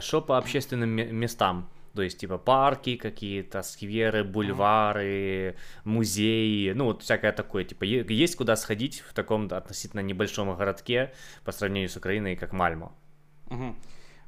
[0.00, 1.68] Что по общественным местам?
[1.94, 7.64] То есть, типа, парки какие-то, скверы, бульвары, музеи, ну, вот всякое такое.
[7.64, 11.12] Типа, есть куда сходить в таком относительно небольшом городке
[11.44, 12.92] по сравнению с Украиной, как Мальмо?
[13.50, 13.74] Угу.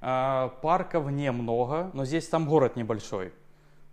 [0.01, 3.33] А, парков немного, но здесь там город небольшой.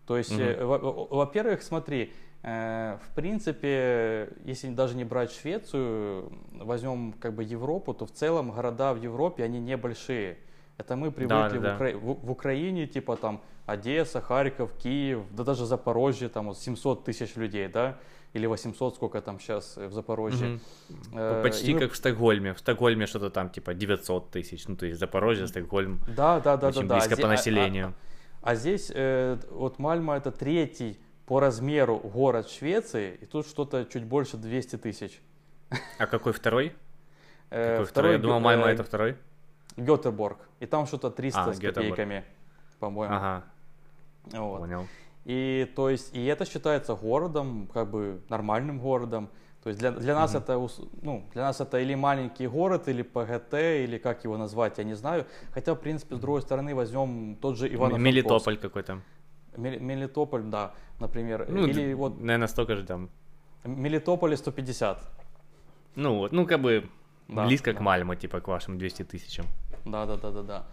[0.05, 1.07] То есть, угу.
[1.09, 2.11] во-первых, смотри,
[2.43, 8.51] э, в принципе, если даже не брать Швецию, возьмем как бы Европу, то в целом
[8.51, 10.37] города в Европе, они небольшие.
[10.77, 11.97] Это мы привыкли да, да, в, Укра...
[11.97, 17.35] в, в Украине, типа там Одесса, Харьков, Киев, да даже Запорожье, там вот 700 тысяч
[17.35, 17.97] людей, да,
[18.33, 20.59] или 800, сколько там сейчас в Запорожье.
[21.13, 21.81] Э, Почти мы...
[21.81, 22.53] как в Стокгольме.
[22.53, 25.99] В Стокгольме что-то там типа 900 тысяч, ну то есть Запорожье, Стокгольм.
[26.07, 27.21] Да, да, да, очень да, близко да.
[27.21, 27.87] по населению.
[28.41, 33.47] А, а, а здесь э, вот Мальма это третий по размеру город Швеции, и тут
[33.47, 35.21] что-то чуть больше 200 тысяч.
[35.97, 36.73] А какой второй?
[37.49, 38.11] Э, какой второй?
[38.13, 39.17] Я думал, Мальма э, это второй.
[39.77, 40.39] Гетеборг.
[40.59, 42.25] И там что-то 300 а, с копейками,
[42.81, 43.15] по-моему.
[43.15, 43.43] Ага.
[44.33, 44.59] Вот.
[44.59, 44.87] Понял.
[45.25, 49.29] И то есть, и это считается городом, как бы нормальным городом.
[49.63, 50.43] То есть для, для нас mm-hmm.
[50.43, 50.69] это,
[51.03, 54.95] ну, для нас это или маленький город, или ПГТ, или как его назвать, я не
[54.95, 55.25] знаю.
[55.53, 59.01] Хотя, в принципе, с другой стороны, возьмем тот же Иван Мелитополь какой-то.
[59.57, 61.45] Мелитополь, да, например.
[61.49, 62.19] Ну, или вот...
[62.19, 63.09] Наверное, столько же там.
[63.63, 64.99] Мелитополе 150.
[65.95, 66.89] Ну вот, ну как бы
[67.27, 67.77] да, близко да.
[67.77, 69.45] к Мальмо, типа к вашим 200 тысячам.
[69.85, 70.63] Да, да, да, да, да.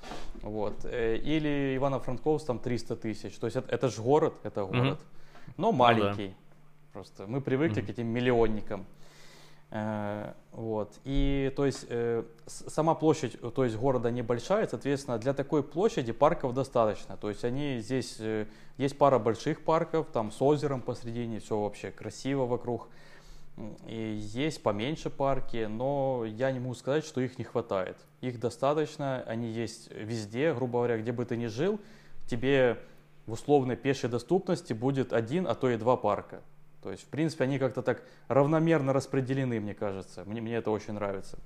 [0.42, 0.84] Вот.
[0.84, 3.38] Э, или Ивано-Франковск там 300 тысяч.
[3.38, 4.98] То есть это, это же город, это город.
[4.98, 5.52] Mm-hmm.
[5.56, 6.28] Но маленький.
[6.28, 6.92] Ну, да.
[6.92, 7.86] Просто мы привыкли mm-hmm.
[7.86, 8.86] к этим миллионникам.
[9.70, 10.98] Э, вот.
[11.04, 16.54] И то есть э, сама площадь, то есть города небольшая, соответственно, для такой площади парков
[16.54, 17.16] достаточно.
[17.16, 18.18] То есть они здесь
[18.76, 22.88] есть пара больших парков, там с озером посредине, все вообще красиво вокруг.
[23.86, 27.96] И есть поменьше парки, но я не могу сказать, что их не хватает.
[28.20, 31.80] Их достаточно, они есть везде, грубо говоря, где бы ты ни жил,
[32.26, 32.78] тебе
[33.26, 36.42] в условной пешей доступности будет один, а то и два парка.
[36.82, 40.24] То есть, в принципе, они как-то так равномерно распределены, мне кажется.
[40.24, 41.38] Мне, мне это очень нравится.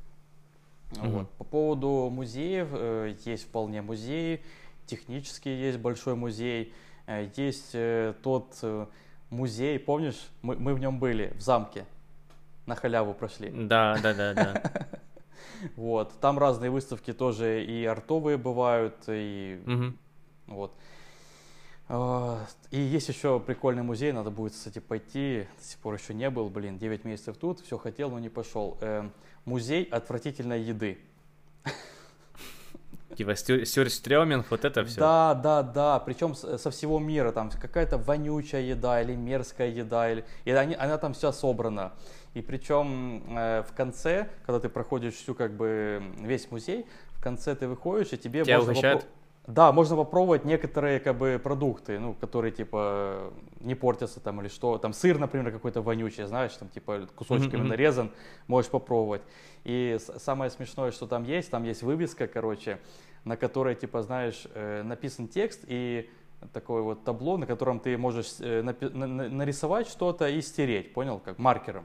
[0.90, 1.08] Mm-hmm.
[1.08, 1.30] Вот.
[1.30, 4.42] По поводу музеев, э, есть вполне музеи,
[4.86, 6.74] технический есть большой музей,
[7.06, 8.86] э, есть э, тот э,
[9.30, 11.86] музей, помнишь, мы, мы в нем были, в замке
[12.66, 13.50] на халяву прошли.
[13.50, 14.62] Да, да, да, да.
[15.76, 19.60] Вот, там разные выставки тоже и артовые бывают, и
[20.48, 20.74] вот.
[21.88, 26.30] А, и есть еще прикольный музей, надо будет, кстати, пойти, до сих пор еще не
[26.30, 28.78] был, блин, 9 месяцев тут, все хотел, но не пошел.
[28.80, 29.08] Э,
[29.44, 30.98] музей отвратительной еды.
[33.16, 34.98] Типа сюрстрёминг, вот это все.
[35.00, 35.98] Да, да, да.
[35.98, 37.30] Причем со всего мира.
[37.30, 40.10] Там какая-то вонючая еда или мерзкая еда.
[40.10, 40.24] Или...
[40.46, 41.92] И они, она там вся собрана.
[42.34, 47.54] И причем э, в конце, когда ты проходишь всю как бы весь музей, в конце
[47.54, 49.02] ты выходишь и тебе Тебя можно попро...
[49.48, 54.78] Да, можно попробовать некоторые как бы продукты, ну, которые типа не портятся там или что.
[54.78, 57.68] Там сыр, например, какой-то вонючий, знаешь, там типа кусочками mm-hmm.
[57.68, 58.10] нарезан,
[58.46, 59.22] можешь попробовать.
[59.64, 62.78] И самое смешное, что там есть, там есть вывеска, короче,
[63.24, 66.08] на которой типа, знаешь, э, написан текст и
[66.52, 71.84] такое вот табло, на котором ты можешь э, нарисовать что-то и стереть, понял, как маркером.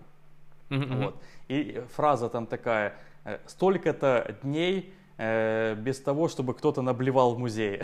[0.69, 1.03] Mm-hmm.
[1.03, 1.15] Вот.
[1.47, 7.81] И фраза там такая, э, столько-то дней э, без того, чтобы кто-то наблевал в музее.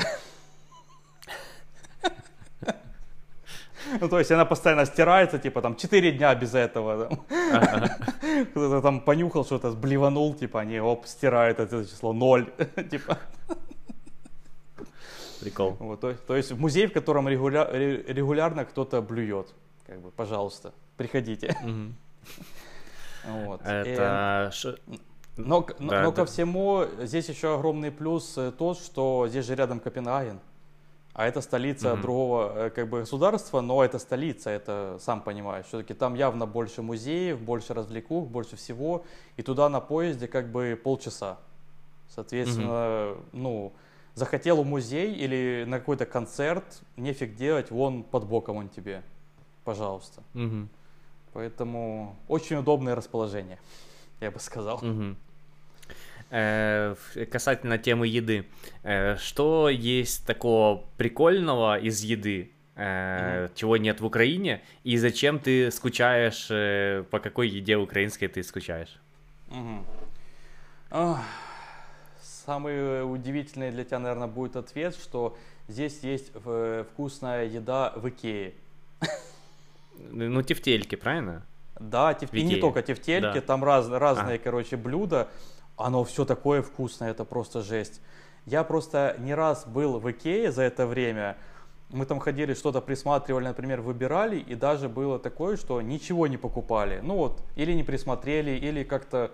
[4.00, 7.10] Ну, то есть она постоянно стирается, типа там 4 дня без этого.
[8.52, 12.52] Кто-то там понюхал что-то, сблеванул, типа они, оп, стирают это число 0.
[12.92, 13.18] типа.
[15.42, 15.76] Прикол.
[15.80, 19.54] Вот, то, то есть музей, в котором регуля, регулярно кто-то блюет.
[19.86, 21.56] Как бы, пожалуйста, приходите.
[23.26, 23.62] Вот.
[23.66, 24.52] Это...
[24.88, 25.00] И...
[25.36, 26.12] Но, да, но, да.
[26.12, 30.40] ко всему, здесь еще огромный плюс э, тот, что здесь же рядом Копенгаген.
[31.14, 32.02] А это столица mm-hmm.
[32.02, 35.66] другого э, как бы государства, но это столица, это сам понимаешь.
[35.66, 39.06] Все-таки там явно больше музеев, больше развлекух, больше всего.
[39.38, 41.38] И туда на поезде как бы полчаса.
[42.10, 43.26] Соответственно, mm-hmm.
[43.34, 43.74] ну,
[44.14, 49.02] захотел в музей или на какой-то концерт, нефиг делать, вон под боком он тебе.
[49.64, 50.22] Пожалуйста.
[50.34, 50.68] Mm-hmm.
[51.34, 53.60] Поэтому очень удобное расположение,
[54.22, 54.78] я бы сказал.
[54.78, 55.16] Угу.
[56.30, 56.96] Э,
[57.32, 58.46] касательно темы еды,
[58.84, 65.70] э, что есть такого прикольного из еды, э, чего нет в Украине, и зачем ты
[65.70, 69.00] скучаешь, э, по какой еде украинской ты скучаешь?
[72.46, 76.32] Самый удивительный для тебя, наверное, будет ответ, что здесь есть
[76.94, 78.54] вкусная еда в Икее.
[80.12, 81.46] Ну, тефтельки, правильно?
[81.80, 82.34] Да, теф...
[82.34, 83.42] и не только тефтельки, да.
[83.42, 84.40] там раз, разные, а.
[84.40, 85.30] короче, блюда.
[85.76, 88.00] Оно все такое вкусное, это просто жесть.
[88.46, 91.38] Я просто не раз был в Икее за это время.
[91.90, 97.00] Мы там ходили, что-то присматривали, например, выбирали, и даже было такое, что ничего не покупали.
[97.02, 99.32] Ну вот, или не присмотрели, или как-то,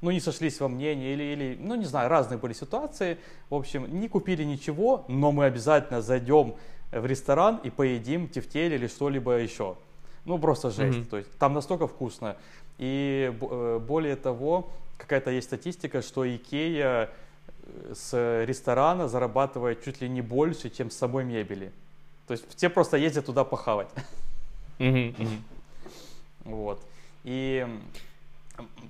[0.00, 3.18] ну, не сошлись во мнении, или, или, ну, не знаю, разные были ситуации.
[3.50, 6.54] В общем, не купили ничего, но мы обязательно зайдем
[6.90, 9.76] в ресторан и поедим тефтель или что-либо еще.
[10.24, 10.98] Ну, просто жесть.
[10.98, 11.08] Mm-hmm.
[11.10, 12.36] То есть там настолько вкусно.
[12.78, 17.10] И э, более того, какая-то есть статистика, что Икея
[17.64, 21.72] э, с ресторана зарабатывает чуть ли не больше, чем с самой мебели.
[22.26, 23.88] То есть все просто ездят туда похавать.
[24.78, 25.16] Mm-hmm.
[25.16, 25.38] Mm-hmm.
[26.44, 26.80] Вот.
[27.24, 27.66] И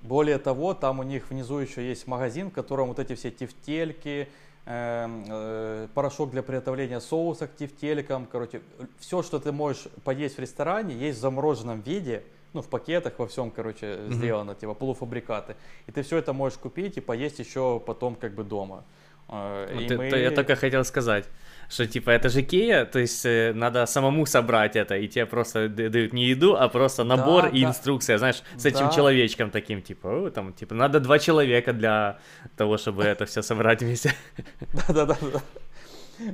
[0.03, 4.29] более того, там у них внизу еще есть магазин, в котором вот эти все тефтельки,
[4.65, 8.63] порошок для приготовления соуса к тефтелькам, короче,
[9.01, 13.27] все, что ты можешь поесть в ресторане, есть в замороженном виде, ну, в пакетах во
[13.27, 14.13] всем, короче, mm-hmm.
[14.13, 15.57] сделано, типа полуфабрикаты.
[15.87, 18.85] И ты все это можешь купить и поесть еще потом как бы дома.
[19.29, 20.07] Э, вот и мы...
[20.07, 21.25] я только хотел сказать
[21.73, 25.69] что типа это же Кея, то есть э, надо самому собрать это, и тебе просто
[25.71, 27.69] дают не еду, а просто набор да, и да.
[27.69, 28.91] инструкция, знаешь, с этим да.
[28.91, 32.19] человечком таким, типа, о, там, типа, надо два человека для
[32.57, 34.13] того, чтобы это все собрать вместе.
[34.87, 35.17] Да-да-да.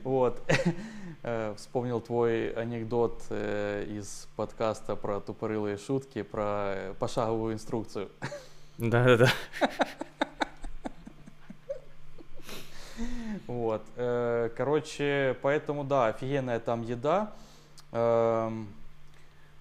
[0.02, 0.42] Вот.
[1.22, 8.08] Э, вспомнил твой анекдот э, из подкаста про тупорылые шутки, про пошаговую инструкцию.
[8.78, 9.30] Да-да-да.
[13.48, 13.82] Вот.
[13.96, 17.32] Э, короче, поэтому, да, офигенная там еда.
[17.92, 18.68] Эм,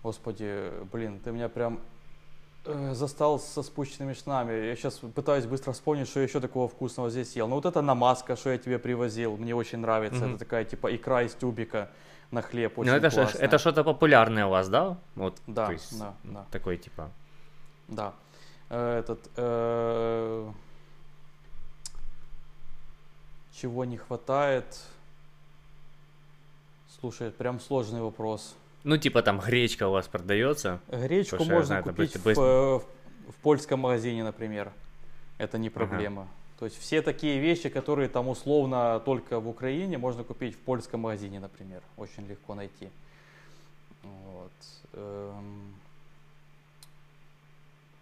[0.03, 1.79] господи, блин, ты меня прям
[2.65, 4.65] э, застал со спущенными штанами.
[4.65, 7.47] Я сейчас пытаюсь быстро вспомнить, что еще такого вкусного здесь ел.
[7.47, 10.25] Ну вот это намазка, что я тебе привозил, мне очень нравится.
[10.25, 10.29] Mm-hmm.
[10.31, 11.89] Это такая типа икра из тюбика
[12.29, 12.73] на хлеб.
[12.75, 13.37] Ну, очень ну это, классно.
[13.39, 14.97] это что-то популярное у вас, да?
[15.15, 16.45] Вот, да, есть, да, да.
[16.51, 17.09] Такой типа.
[17.87, 18.13] Да.
[18.69, 19.29] Э, этот.
[19.37, 20.51] Э
[23.61, 24.65] чего не хватает?
[26.99, 28.55] Слушай, прям сложный вопрос.
[28.83, 30.79] Ну, типа там гречка у вас продается?
[30.87, 34.71] Гречку можно знаю, купить в, в, в польском магазине, например.
[35.37, 36.23] Это не проблема.
[36.23, 36.31] Ага.
[36.59, 41.01] То есть все такие вещи, которые там условно только в Украине, можно купить в польском
[41.01, 41.81] магазине, например.
[41.97, 42.89] Очень легко найти.
[44.03, 44.51] Вот.
[44.93, 45.75] Эм...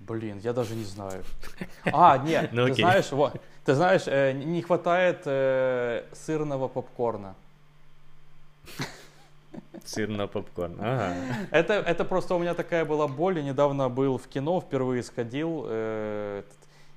[0.08, 1.24] Блин, я даже не знаю.
[1.86, 2.84] А, нет, ну, ты окей.
[2.84, 7.36] знаешь, вот, ты знаешь, э, не хватает э, сырного попкорна.
[9.86, 11.16] Сырного попкорна, ага.
[11.52, 13.38] Это, это просто у меня такая была боль.
[13.38, 16.44] Я недавно был в кино, впервые сходил, э,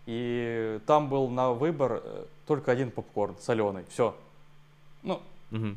[0.07, 4.15] и там был на выбор э, только один попкорн, соленый, все.
[5.03, 5.21] Ну,
[5.53, 5.77] угу.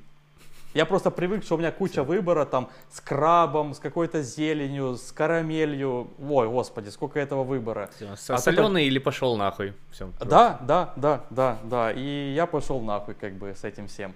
[0.73, 5.11] Я просто привык, что у меня куча выбора там с крабом, с какой-то зеленью, с
[5.11, 6.09] карамелью.
[6.19, 7.89] Ой, господи, сколько этого выбора.
[7.95, 8.87] Все, а соленый это...
[8.87, 9.73] или пошел нахуй.
[9.91, 11.91] Все, да, да, да, да, да.
[11.91, 14.13] И я пошел нахуй как бы с этим всем.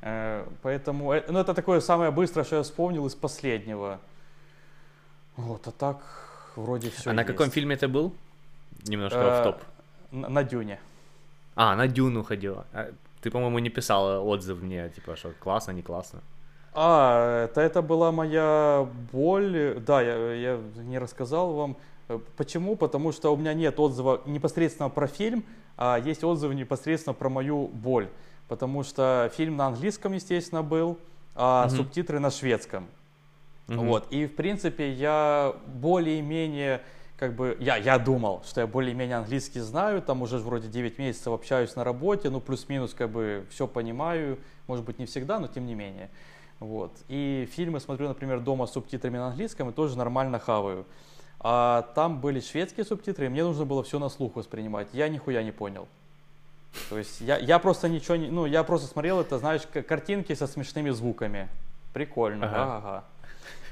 [0.00, 3.98] Э, поэтому, э, ну это такое самое быстрое, что я вспомнил из последнего.
[5.36, 5.98] Вот, а так
[6.54, 7.10] вроде все.
[7.10, 7.16] А есть.
[7.16, 8.14] на каком фильме это был?
[8.86, 9.62] Немножко в топ.
[10.12, 10.78] На, на Дюне.
[11.56, 12.66] А, на Дюну ходила.
[13.20, 16.20] Ты, по-моему, не писал отзыв мне, типа, что классно, не классно.
[16.72, 19.80] А, это, это была моя боль.
[19.84, 21.76] Да, я, я не рассказал вам.
[22.36, 22.76] Почему?
[22.76, 25.44] Потому что у меня нет отзыва непосредственно про фильм,
[25.76, 28.08] а есть отзывы непосредственно про мою боль.
[28.46, 30.98] Потому что фильм на английском, естественно, был,
[31.34, 31.76] а угу.
[31.76, 32.86] субтитры на шведском.
[33.68, 33.80] Угу.
[33.84, 34.06] Вот.
[34.10, 36.80] И, в принципе, я более-менее
[37.18, 41.28] как бы я, я думал, что я более-менее английский знаю, там уже вроде 9 месяцев
[41.28, 44.38] общаюсь на работе, ну плюс-минус как бы все понимаю,
[44.68, 46.10] может быть не всегда, но тем не менее.
[46.60, 46.92] Вот.
[47.08, 50.86] И фильмы смотрю, например, дома с субтитрами на английском и тоже нормально хаваю.
[51.40, 54.88] А там были шведские субтитры, и мне нужно было все на слух воспринимать.
[54.92, 55.86] Я нихуя не понял.
[56.90, 58.28] То есть я, я просто ничего не...
[58.28, 61.48] Ну, я просто смотрел это, знаешь, картинки со смешными звуками.
[61.92, 62.76] Прикольно, ага.
[62.76, 63.04] ага.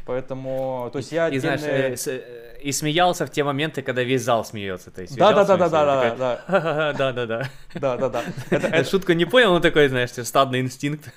[0.07, 1.59] Поэтому, то есть я и, отдельные...
[1.59, 2.22] знаешь, э,
[2.57, 5.16] э, и смеялся в те моменты, когда весь зал смеется, то есть.
[5.16, 8.22] Да, да, да, да, да, да, да, да, да, да, да, да, да.
[8.50, 11.12] Это шутку не понял, но такой, знаешь, стадный инстинкт.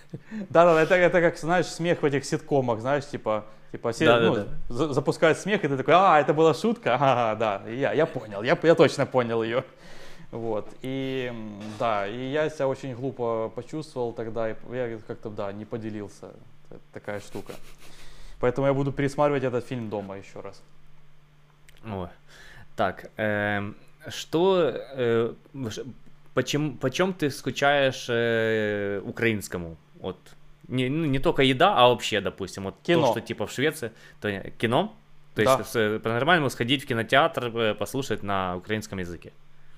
[0.49, 4.19] Да, да, это это как, знаешь, смех в этих ситкомах, знаешь, типа, типа все да,
[4.21, 4.93] ну, да, да.
[4.93, 8.57] запускают смех, и ты такой, а, это была шутка, ага, да, я, я понял, я,
[8.63, 9.63] я точно понял ее.
[10.31, 11.31] Вот, и
[11.77, 16.31] да, и я себя очень глупо почувствовал тогда, и я как-то, да, не поделился,
[16.91, 17.53] такая штука.
[18.39, 20.61] Поэтому я буду пересматривать этот фильм дома еще раз.
[21.85, 22.09] О.
[22.75, 23.73] Так, э,
[24.07, 25.33] что э,
[26.33, 29.75] почему, почем ты скучаешь э, украинскому?
[30.01, 30.17] Вот
[30.67, 33.01] не, ну, не только еда, а вообще, допустим, вот Кино.
[33.07, 34.93] то, что типа в Швеции, то кино.
[35.35, 35.57] То Да.
[35.57, 39.31] есть с- по-нормальному сходить в кинотеатр, э, послушать на украинском языке.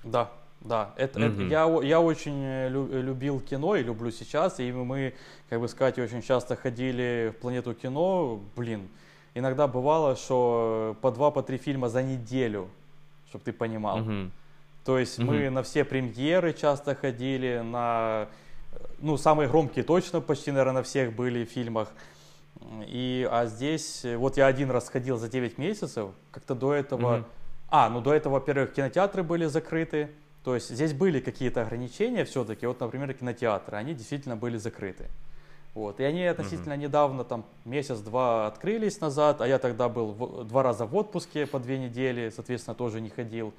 [0.04, 0.28] Да,
[0.64, 0.92] да.
[0.96, 1.48] Это, это- Мгм.
[1.48, 4.60] я, я очень э, э, любил кино и люблю сейчас.
[4.60, 5.14] И мы,
[5.50, 8.40] как бы сказать, очень часто ходили в планету кино.
[8.56, 8.88] Блин,
[9.34, 12.68] иногда бывало, что по два, по три фильма за неделю,
[13.28, 13.98] чтобы ты понимал.
[13.98, 14.32] Мгм.
[14.84, 15.54] То есть мы Мгм.
[15.54, 18.28] на все премьеры часто ходили, на,
[18.72, 21.88] э, ну, самые громкие точно почти, наверное, на всех были в фильмах.
[22.86, 27.16] И, а здесь, вот я один раз ходил за 9 месяцев, как-то до этого...
[27.18, 27.24] Мгм.
[27.74, 30.10] А, ну до этого, во-первых, кинотеатры были закрыты,
[30.44, 35.06] то есть здесь были какие-то ограничения все-таки, вот, например, кинотеатры, они действительно были закрыты.
[35.74, 36.00] Вот.
[36.00, 40.84] И они относительно недавно, там, месяц-два открылись назад, а я тогда был в- два раза
[40.84, 43.54] в отпуске по две недели, соответственно, тоже не ходил.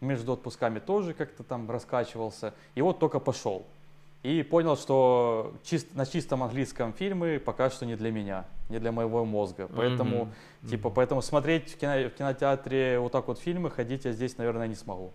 [0.00, 2.54] Между отпусками тоже как-то там раскачивался.
[2.74, 3.64] И вот только пошел.
[4.24, 8.90] И понял, что чис- на чистом английском фильмы пока что не для меня, не для
[8.90, 9.68] моего мозга.
[9.76, 10.24] Поэтому,
[10.62, 10.70] Мгм.
[10.70, 14.66] типа, поэтому смотреть в, кино- в кинотеатре вот так вот фильмы, ходить я здесь, наверное,
[14.66, 15.12] не смогу.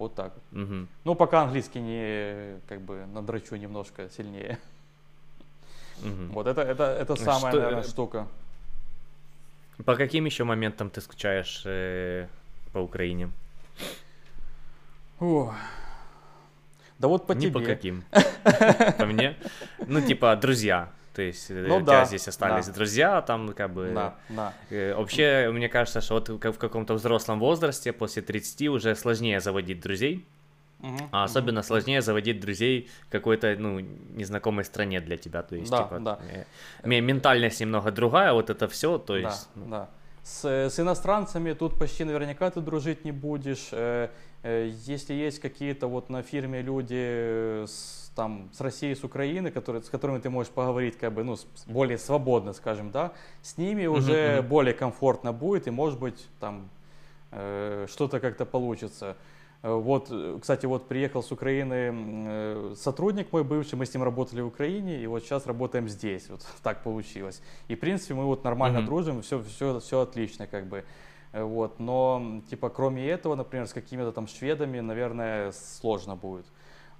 [0.00, 0.32] Вот так.
[0.34, 0.58] вот.
[0.62, 0.88] Мгм.
[1.04, 4.58] Ну, пока английский не, как бы, надрачу немножко сильнее.
[5.98, 6.30] Мгм.
[6.32, 8.26] Вот это, это, это Что- самая, наверное, штука.
[9.84, 12.28] По каким еще моментам ты скучаешь э,
[12.72, 13.30] по Украине?
[15.20, 15.54] Ух.
[16.98, 17.60] Да вот по Не тебе.
[17.60, 18.02] по каким.
[18.98, 19.36] По мне?
[19.86, 20.88] Ну, типа, друзья.
[21.14, 22.72] То есть э, Ну у тебя да, здесь остались да.
[22.72, 23.90] друзья, там как бы...
[23.94, 24.52] Да, да.
[24.70, 29.80] э, Вообще, мне кажется, что вот в каком-то взрослом возрасте, после 30, уже сложнее заводить
[29.80, 30.24] друзей.
[30.78, 35.42] Мгм, А особенно сложнее заводить друзей в какой-то, ну, незнакомой стране для тебя.
[35.42, 36.18] То есть, Да, типа, да.
[36.32, 36.44] э,
[36.84, 39.48] ме- ментальность немного другая, вот это все, то есть...
[39.54, 39.88] да, ну, да.
[40.22, 43.70] С, с иностранцами тут почти наверняка ты дружить не будешь.
[44.42, 49.88] Если есть какие-то вот на фирме люди с, там, с России, с Украины, которые, с
[49.88, 54.48] которыми ты можешь поговорить как бы, ну, более свободно, скажем, да, с ними уже мгм.
[54.50, 56.68] более комфортно будет, и может быть там
[57.30, 59.16] э, что-то как-то получится.
[59.62, 60.12] Э, Вот,
[60.42, 65.02] кстати, вот приехал с Украины э, сотрудник мой бывший, мы с ним работали в Украине,
[65.02, 67.40] и вот сейчас работаем здесь, вот так получилось.
[67.68, 68.86] И, в принципе, мы вот нормально Мгм.
[68.86, 70.84] дружим, все, все, все отлично, как бы.
[71.32, 76.44] Э, Вот, но, типа, кроме этого, например, с какими-то там шведами, наверное, сложно будет.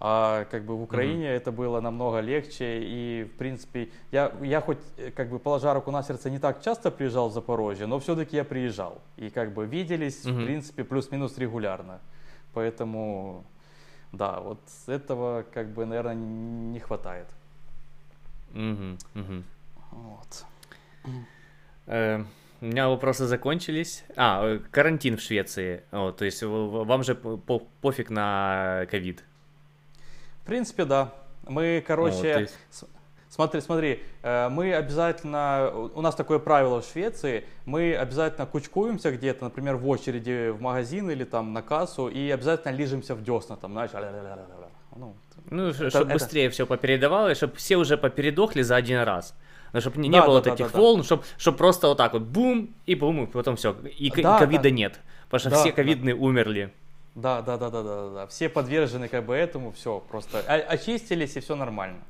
[0.03, 4.79] А как бы в Украине это было намного легче, и, в принципе, я, я хоть,
[4.97, 8.37] э, как бы, положа руку на сердце, не так часто приезжал в Запорожье, но все-таки
[8.37, 9.03] я приезжал.
[9.19, 10.41] И, как бы, виделись, Мгм.
[10.41, 11.99] в принципе, плюс-минус регулярно.
[12.55, 13.45] Поэтому,
[14.13, 17.27] да, вот этого, как бы, наверное, не хватает.
[18.55, 19.45] мгм, мгм.
[19.91, 20.45] Вот.
[21.87, 22.25] Э,
[22.63, 24.05] У меня вопросы закончились.
[24.17, 25.83] А, э, карантин в Швеции.
[25.93, 29.25] О, то есть вам же по- по- пофиг на ковид.
[30.43, 31.13] В принципе, да.
[31.47, 32.85] Мы, короче, есть- с-
[33.29, 39.45] смотри, смотри, э, мы обязательно, у- нас такое правило в Швеции, мы обязательно кучкуемся где-то,
[39.45, 43.73] например, в очереди в магазин или там на кассу, и обязательно лижемся в десна, там,
[43.73, 43.91] знаешь,
[44.97, 45.15] ну,
[45.51, 49.35] Ну, чтобы быстрее все попередавалось, чтобы все уже попередохли за один раз.
[49.79, 50.79] чтобы не, не Да, было да, вот да, да, да.
[50.81, 53.73] волн, чтобы просто вот так вот бум, и бум, и потом все.
[53.99, 54.71] И, Да, ковида да.
[54.71, 55.01] нет.
[55.27, 55.77] Потому что Да, все да.
[55.77, 56.73] ковидные умерли.
[57.15, 58.27] Да, да, да, да, да, да.
[58.27, 62.03] Все подвержены как бы этому, все, просто очистились и все нормально.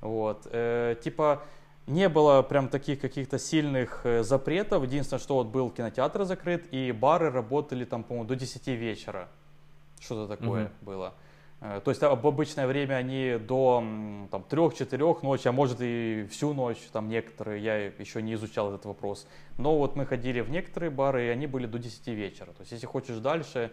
[0.00, 1.42] Вот, Э, типа
[1.86, 4.84] не было прям таких каких-то сильных э, запретов.
[4.84, 9.28] Единственное, что вот был кинотеатр закрыт и бары работали там, по-моему, до 10 вечера.
[10.00, 10.72] Что-то такое Мгм.
[10.82, 11.14] было.
[11.60, 13.82] Э, То есть а, в обычное время они до
[14.30, 18.86] там, 3-4 ночи, а может и всю ночь, там некоторые, я еще не изучал этот
[18.86, 19.26] вопрос.
[19.58, 22.46] Но вот мы ходили в некоторые бары, и они были до 10 вечера.
[22.52, 23.70] То есть если хочешь дальше,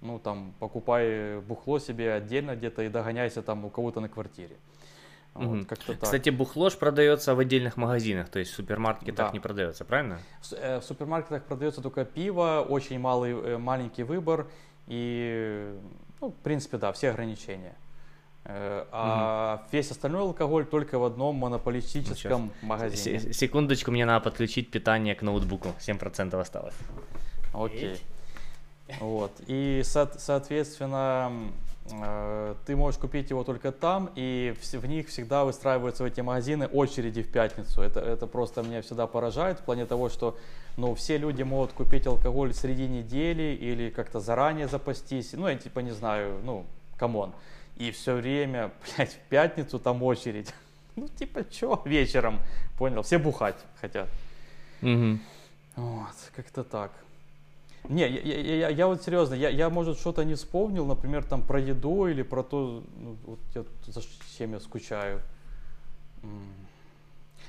[0.00, 4.56] ну там покупай бухло себе отдельно где-то и догоняйся там у кого-то на квартире.
[5.34, 5.64] Вот, Мгм.
[5.66, 6.00] как-то так.
[6.02, 9.30] Кстати, бухло ж продается в отдельных магазинах, то есть в супермаркете Да.
[9.32, 10.18] не продается, правильно?
[10.40, 14.46] В с- э, В супермаркетах продается только пиво, очень малый, э, маленький выбор
[14.88, 15.74] и,
[16.20, 17.74] ну, в принципе, да, все ограничения.
[18.44, 23.20] Э, А весь остальной алкоголь только в одном монополистическом магазине.
[23.20, 25.68] Се- Секундочку, мне надо подключить питание к ноутбуку.
[25.78, 26.74] 7% осталось.
[27.52, 28.00] Окей.
[29.00, 29.32] Вот.
[29.46, 31.32] И, со- соответственно,
[31.90, 36.66] э, ты можешь купить его только там, и в них всегда выстраиваются в эти магазины
[36.66, 37.82] очереди в пятницу.
[37.82, 40.36] Это, это просто меня всегда поражает в плане того, что
[40.76, 45.32] ну, все люди могут купить алкоголь среди недели или как-то заранее запастись.
[45.32, 46.66] Ну, я типа не знаю, ну,
[46.98, 47.32] come on.
[47.76, 50.52] И все время, блядь, в пятницу там очередь.
[50.96, 52.40] Ну, типа, чё, вечером,
[52.76, 54.08] понял, все бухать хотят.
[54.80, 55.20] Мгм.
[55.76, 56.90] Вот, как-то так.
[57.88, 61.42] Не, я, я, я, я вот серьезно, я, я может что-то не вспомнил, например, там
[61.42, 64.02] про еду или про то, ну, вот я, за
[64.36, 65.22] чем я скучаю.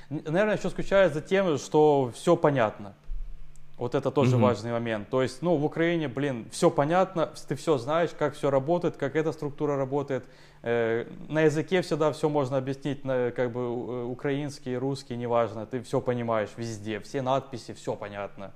[0.08, 2.94] Наверное, еще скучаю за тем, что все понятно.
[3.80, 4.40] Вот это тоже mm-hmm.
[4.40, 5.08] важный момент.
[5.08, 9.16] То есть, ну, в Украине, блин, все понятно, ты все знаешь, как все работает, как
[9.16, 10.24] эта структура работает.
[10.62, 15.80] Э, на языке всегда все можно объяснить, на, как бы э, украинский, русский, неважно, ты
[15.80, 18.52] все понимаешь везде, все надписи, все понятно.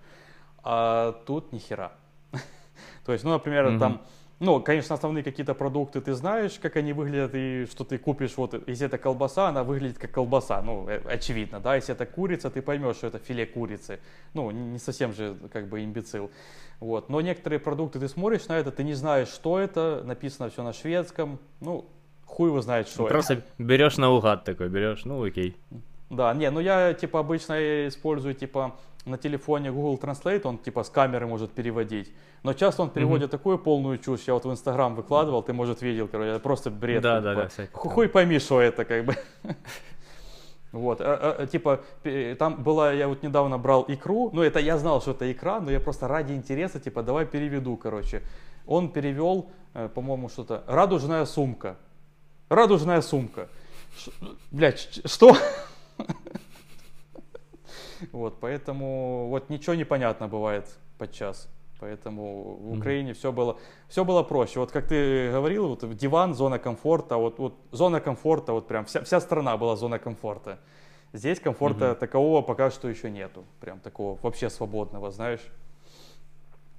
[0.64, 1.92] А тут ни хера.
[3.04, 3.78] То есть, ну, например, mm-hmm.
[3.78, 4.00] там
[4.40, 8.68] ну, конечно, основные какие-то продукты ты знаешь, как они выглядят, и что ты купишь, вот,
[8.68, 12.60] если это колбаса, она выглядит как колбаса, ну, э, очевидно, да, если это курица, ты
[12.60, 14.00] поймешь, что это филе курицы,
[14.34, 16.30] ну, не совсем же, как бы, имбецил,
[16.80, 20.62] вот, но некоторые продукты ты смотришь на это, ты не знаешь, что это, написано все
[20.62, 21.86] на шведском, ну,
[22.26, 23.42] хуй его знает, что Просто это.
[23.42, 25.56] Просто берешь наугад такой, берешь, ну, окей.
[26.10, 30.90] Да, не, ну я, типа, обычно использую, типа, на телефоне Google Translate, он типа с
[30.90, 32.12] камеры может переводить.
[32.42, 33.32] Но часто он переводит mm-hmm.
[33.32, 34.22] такую полную чушь.
[34.26, 37.02] Я вот в Инстаграм выкладывал, ты, может, видел, короче, это просто бред.
[37.02, 37.48] Да, да, да.
[37.72, 39.16] Хуй пойми, что это, как бы.
[40.72, 41.84] Вот, а, а, а, типа,
[42.36, 45.70] там была, я вот недавно брал икру, ну это я знал, что это икра, но
[45.70, 48.22] я просто ради интереса, типа, давай переведу, короче.
[48.66, 51.76] Он перевел, э, по-моему, что-то, радужная сумка.
[52.48, 53.48] Радужная сумка.
[53.96, 54.10] Ш,
[54.50, 55.36] блядь, что?
[58.12, 60.66] Вот, поэтому вот ничего не понятно бывает
[60.98, 61.48] подчас.
[61.80, 63.14] Поэтому в Украине mm-hmm.
[63.14, 63.58] все было,
[63.88, 64.60] все было проще.
[64.60, 69.02] Вот как ты говорил, вот диван, зона комфорта, вот, вот зона комфорта, вот прям вся,
[69.02, 70.58] вся страна была зона комфорта.
[71.12, 71.94] Здесь комфорта mm-hmm.
[71.96, 75.42] такового пока что еще нету, прям такого вообще свободного, знаешь.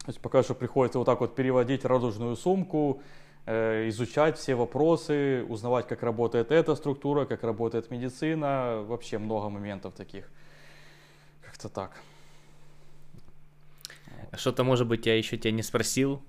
[0.06, 3.02] То есть пока что приходится вот так вот переводить радужную сумку,
[3.46, 9.94] э, изучать все вопросы, узнавать, как работает эта структура, как работает медицина, вообще много моментов
[9.94, 10.30] таких.
[11.56, 12.02] Как-то так.
[14.34, 16.22] Что-то, может быть, я еще тебя не спросил?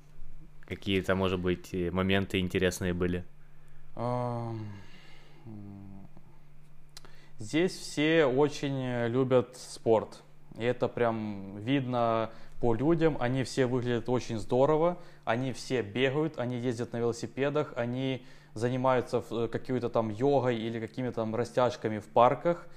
[0.61, 3.25] Какие-то, может быть, моменты интересные были?
[7.41, 10.23] Здесь все очень любят спорт.
[10.57, 12.31] И это прям видно
[12.61, 13.17] по людям.
[13.19, 14.97] Они все выглядят очень здорово.
[15.25, 18.25] Они все бегают, они ездят на велосипедах, они
[18.55, 22.69] занимаются э, какой-то там йогой или какими-то там растяжками в парках.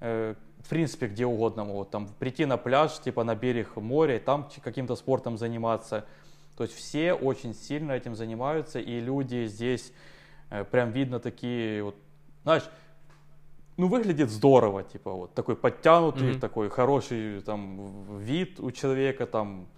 [0.00, 1.90] Э, в принципе, где угодно могут.
[1.90, 6.04] Там прийти на пляж, типа на берег моря, и там каким-то спортом заниматься.
[6.56, 9.92] То есть все очень сильно этим занимаются, и люди здесь
[10.50, 11.94] э, прям видно такие, вот,
[12.42, 12.64] знаешь,
[13.76, 16.40] ну выглядит здорово, типа вот такой подтянутый, mm-hmm.
[16.40, 19.68] такой хороший там вид у человека, там,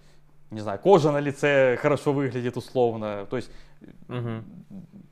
[0.49, 3.51] не знаю, кожа на лице хорошо выглядит условно, то есть,
[4.07, 4.43] mm-hmm.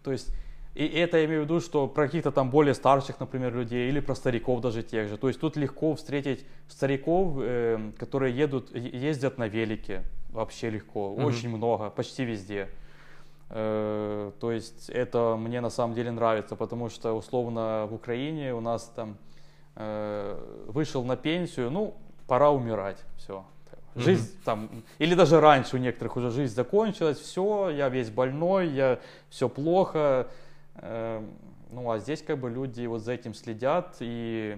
[0.03, 0.33] то есть
[0.79, 3.99] и это я имею в виду, что про каких-то там более старших, например, людей или
[3.99, 5.17] про стариков даже тех же.
[5.17, 10.03] То есть тут легко встретить стариков, э, которые едут, ездят на велике.
[10.29, 10.99] Вообще легко.
[10.99, 11.25] Mm-hmm.
[11.25, 12.69] Очень много, почти везде.
[13.49, 18.61] Э, то есть это мне на самом деле нравится, потому что условно в Украине у
[18.61, 19.17] нас там
[19.75, 23.03] э, вышел на пенсию, ну, пора умирать.
[23.17, 23.43] Все.
[23.95, 24.45] Жизнь mm-hmm.
[24.45, 28.99] там, или даже раньше у некоторых уже жизнь закончилась, все, я весь больной, я
[29.29, 30.29] все плохо,
[30.81, 34.57] ну, а здесь как бы люди вот за этим следят, и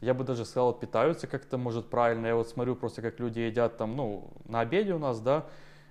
[0.00, 2.26] я бы даже сказал, питаются как-то, может, правильно.
[2.26, 5.46] Я вот смотрю просто, как люди едят там, ну, на обеде у нас, да,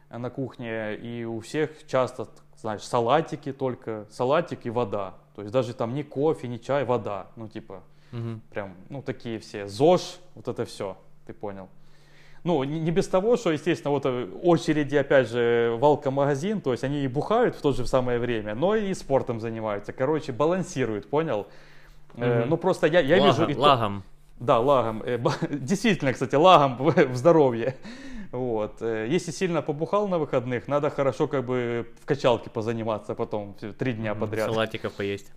[0.09, 2.27] на кухне, и у всех часто,
[2.57, 5.15] знаешь, салатики только, салатик и вода.
[5.35, 7.27] То есть даже там ни кофе, ни чай, вода.
[7.35, 8.39] Ну, типа, угу.
[8.51, 9.67] прям, ну, такие все.
[9.67, 11.69] ЗОЖ, вот это все, ты понял
[12.43, 16.83] ну, не без того, что, естественно, вот э, очереди, опять же, в алкомагазин, то есть
[16.83, 19.93] они и бухают в то же самое время, но и спортом занимаются.
[19.93, 21.47] Короче, балансируют, понял?
[22.15, 22.23] Угу.
[22.23, 23.61] Э, ну, просто я, я Лага, вижу...
[23.61, 24.03] Лагом.
[24.39, 25.03] Да, лагом.
[25.05, 25.19] Э,
[25.51, 27.75] действительно, кстати, лагом в здоровье.
[28.31, 28.81] Вот.
[28.81, 33.93] Э, если сильно побухал на выходных, надо хорошо как бы в качалке позаниматься потом три
[33.93, 34.51] дня подряд.
[34.51, 35.31] Салатиков поесть.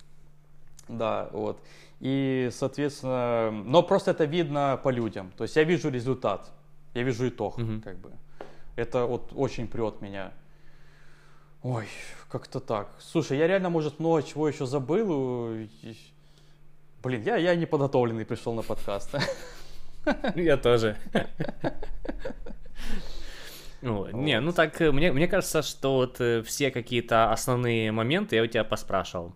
[0.88, 1.58] Да, вот.
[2.00, 5.32] И, соответственно, но просто это видно по людям.
[5.36, 6.50] То есть я вижу результат.
[6.94, 7.80] Я вижу итог, угу.
[7.82, 8.12] как бы.
[8.76, 10.32] Это вот очень прет меня.
[11.62, 11.86] Ой,
[12.28, 12.88] как-то так.
[12.98, 15.56] Слушай, я реально, может, много чего еще забыл.
[17.02, 19.14] Блин, я, я не подготовленный пришел на подкаст.
[20.34, 20.96] Я тоже.
[23.80, 28.36] Ну, не, ну так, э, мне, мне кажется, что вот э, все какие-то основные моменты
[28.36, 29.34] я у тебя поспрашивал.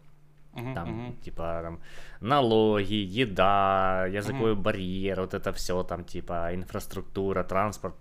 [0.55, 1.80] Там, типа, там,
[2.20, 4.62] налоги, еда, языковой uh-huh.
[4.62, 7.95] барьер, вот это все там, типа, инфраструктура, транспорт.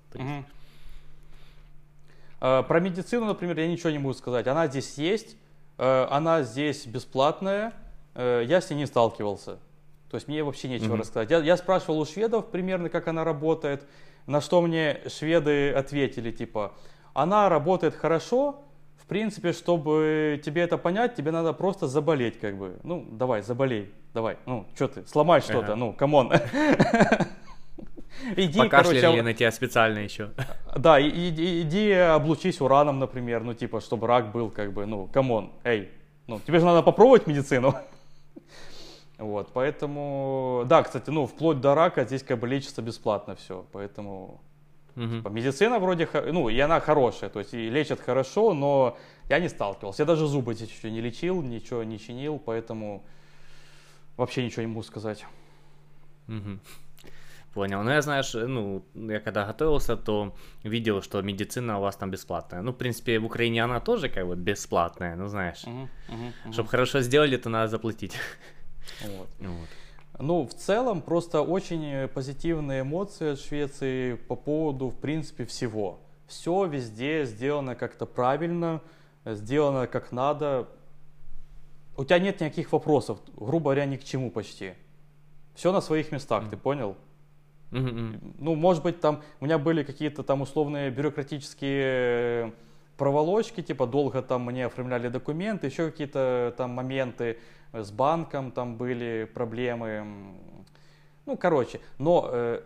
[2.39, 4.45] Uh, про медицину, например, я ничего не могу сказать.
[4.45, 5.35] Она здесь есть,
[5.77, 7.73] uh, она здесь бесплатная,
[8.13, 9.57] uh, я с ней не сталкивался.
[10.11, 10.99] То есть мне вообще нечего mm-hmm.
[10.99, 11.31] рассказать.
[11.31, 13.87] Я, я спрашивал у шведов примерно, как она работает,
[14.27, 16.73] на что мне шведы ответили, типа,
[17.13, 18.63] она работает хорошо,
[19.07, 22.77] в принципе, чтобы тебе это понять, тебе надо просто заболеть, как бы.
[22.83, 25.75] Ну, давай, заболей, давай, ну, что ты, сломай что-то, ага.
[25.77, 26.33] ну, come on.
[28.35, 30.31] Иди, Покашляли короче, на тебя специально еще.
[30.75, 35.34] Да, иди, иди облучись ураном, например, ну, типа, чтобы рак был, как бы, ну, come
[35.34, 35.89] on, эй,
[36.27, 37.75] ну, тебе же надо попробовать медицину.
[39.17, 44.41] Вот, поэтому, да, кстати, ну, вплоть до рака здесь как бы лечится бесплатно все, поэтому
[44.97, 45.17] угу.
[45.17, 48.97] типа, медицина вроде, ну, и она хорошая, то есть и лечат хорошо, но
[49.29, 53.03] я не сталкивался, я даже зубы здесь еще не лечил, ничего не чинил, поэтому
[54.17, 55.25] вообще ничего не могу сказать.
[56.27, 56.59] Угу.
[57.53, 57.83] Понял.
[57.83, 62.61] Ну, я, знаешь, ну, я когда готовился, то видел, что медицина у вас там бесплатная.
[62.61, 65.63] Ну, в принципе, в Украине она тоже как бы бесплатная, ну, знаешь.
[65.63, 66.53] Uh-huh, uh-huh, uh-huh.
[66.53, 68.15] Чтобы хорошо сделали, то надо заплатить.
[69.01, 69.29] Вот.
[69.39, 69.69] Вот.
[70.19, 75.99] Ну, в целом, просто очень позитивные эмоции от Швеции по поводу, в принципе, всего.
[76.25, 78.81] Все везде сделано как-то правильно,
[79.25, 80.67] сделано как надо.
[81.95, 84.73] У тебя нет никаких вопросов, грубо говоря, ни к чему почти.
[85.53, 86.49] Все на своих местах, mm.
[86.49, 86.95] ты понял?
[87.71, 88.35] Mm-hmm.
[88.39, 92.53] Ну, может быть, там у меня были какие-то там условные бюрократические
[92.97, 97.37] проволочки, типа долго там мне оформляли документы, еще какие-то там моменты
[97.73, 100.35] с банком там были проблемы.
[101.25, 102.61] Ну, короче, но э,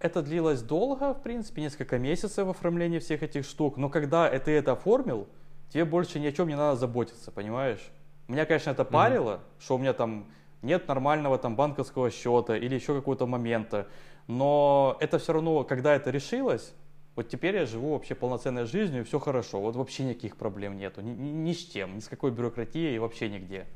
[0.00, 3.76] это длилось долго, в принципе, несколько месяцев оформления всех этих штук.
[3.76, 5.28] Но когда ты это оформил,
[5.68, 7.90] тебе больше ни о чем не надо заботиться, понимаешь?
[8.26, 9.62] Меня, конечно, это парило, mm-hmm.
[9.62, 10.26] что у меня там
[10.62, 13.88] нет нормального там банковского счета или еще какого-то момента.
[14.26, 16.72] Но это все равно, когда это решилось,
[17.16, 19.60] вот теперь я живу вообще полноценной жизнью, и все хорошо.
[19.60, 21.00] Вот вообще никаких проблем нету.
[21.00, 23.66] Ни, ни, ни с чем, ни с какой бюрократией, вообще нигде.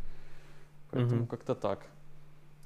[0.95, 1.27] Поэтому угу.
[1.27, 1.81] как-то так.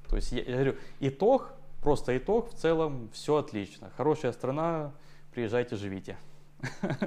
[0.07, 1.51] То есть я, я говорю, итог,
[1.81, 3.91] просто итог, в целом все отлично.
[3.97, 4.91] Хорошая страна,
[5.33, 6.17] приезжайте, живите.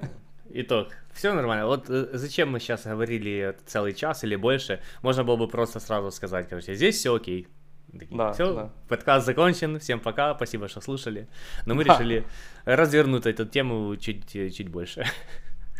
[0.55, 0.89] Итог.
[1.15, 1.66] Все нормально.
[1.66, 4.81] Вот э, зачем мы сейчас говорили целый час или больше?
[5.01, 7.49] Можно было бы просто сразу сказать, короче, здесь все окей.
[7.90, 8.70] Такие, да, все, да.
[8.89, 11.28] подкаст закончен, всем пока, спасибо, что слушали.
[11.66, 12.27] Но мы решили
[12.65, 15.07] развернуть эту тему чуть, чуть больше.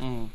[0.01, 0.28] Mm.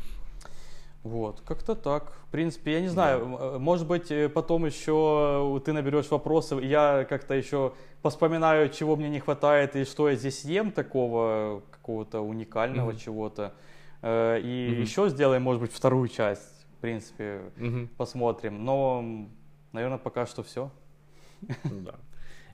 [1.04, 2.12] Вот, как-то так.
[2.26, 3.44] В принципе, я не знаю, да.
[3.46, 7.72] Э, может быть, э, потом еще ты наберешь вопросы, я как-то еще
[8.02, 13.04] поспоминаю, чего мне не хватает и что я здесь ем такого, какого-то уникального mm-hmm.
[13.04, 13.54] чего-то.
[14.02, 14.80] Э, и mm-hmm.
[14.80, 16.66] еще сделаем, может быть, вторую часть.
[16.78, 17.88] В принципе, mm-hmm.
[17.96, 18.64] посмотрим.
[18.64, 19.28] Но,
[19.72, 20.70] наверное, пока что все.
[21.64, 21.94] Да.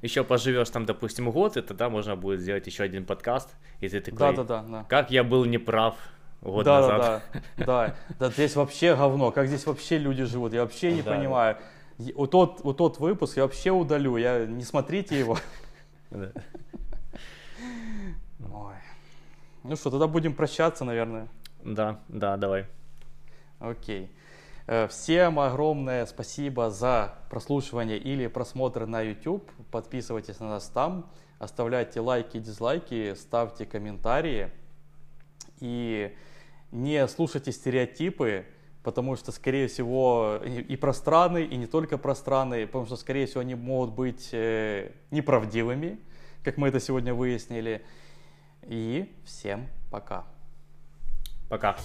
[0.03, 4.01] Еще поживешь там, допустим, год, и тогда можно будет сделать еще один подкаст, и ты
[4.01, 4.85] такой, да, да, да, да.
[4.85, 5.97] как я был неправ,
[6.45, 6.99] год да, назад.
[6.99, 7.23] Да,
[7.57, 7.95] да, да.
[8.19, 9.31] Да здесь вообще говно.
[9.31, 10.53] Как здесь вообще люди живут?
[10.53, 11.57] Я вообще не да, понимаю.
[11.99, 12.13] Да.
[12.15, 14.17] Вот, тот, вот тот выпуск я вообще удалю.
[14.17, 15.39] Я, не смотрите его.
[16.11, 16.31] Да.
[18.53, 18.75] Ой.
[19.63, 21.29] Ну что, тогда будем прощаться, наверное.
[21.63, 22.67] Да, да, давай.
[23.59, 24.11] Окей.
[24.67, 29.51] Э, всем огромное спасибо за прослушивание или просмотр на YouTube.
[29.71, 34.51] Подписывайтесь на нас там, оставляйте лайки, дизлайки, ставьте комментарии.
[35.61, 36.15] И
[36.71, 38.47] не слушайте стереотипы,
[38.83, 43.27] потому что, скорее всего, и про страны, и не только про страны, потому что, скорее
[43.27, 45.99] всего, они могут быть э, неправдивыми,
[46.43, 47.85] как мы это сегодня выяснили.
[48.63, 50.25] И всем пока.
[51.49, 51.77] Пока.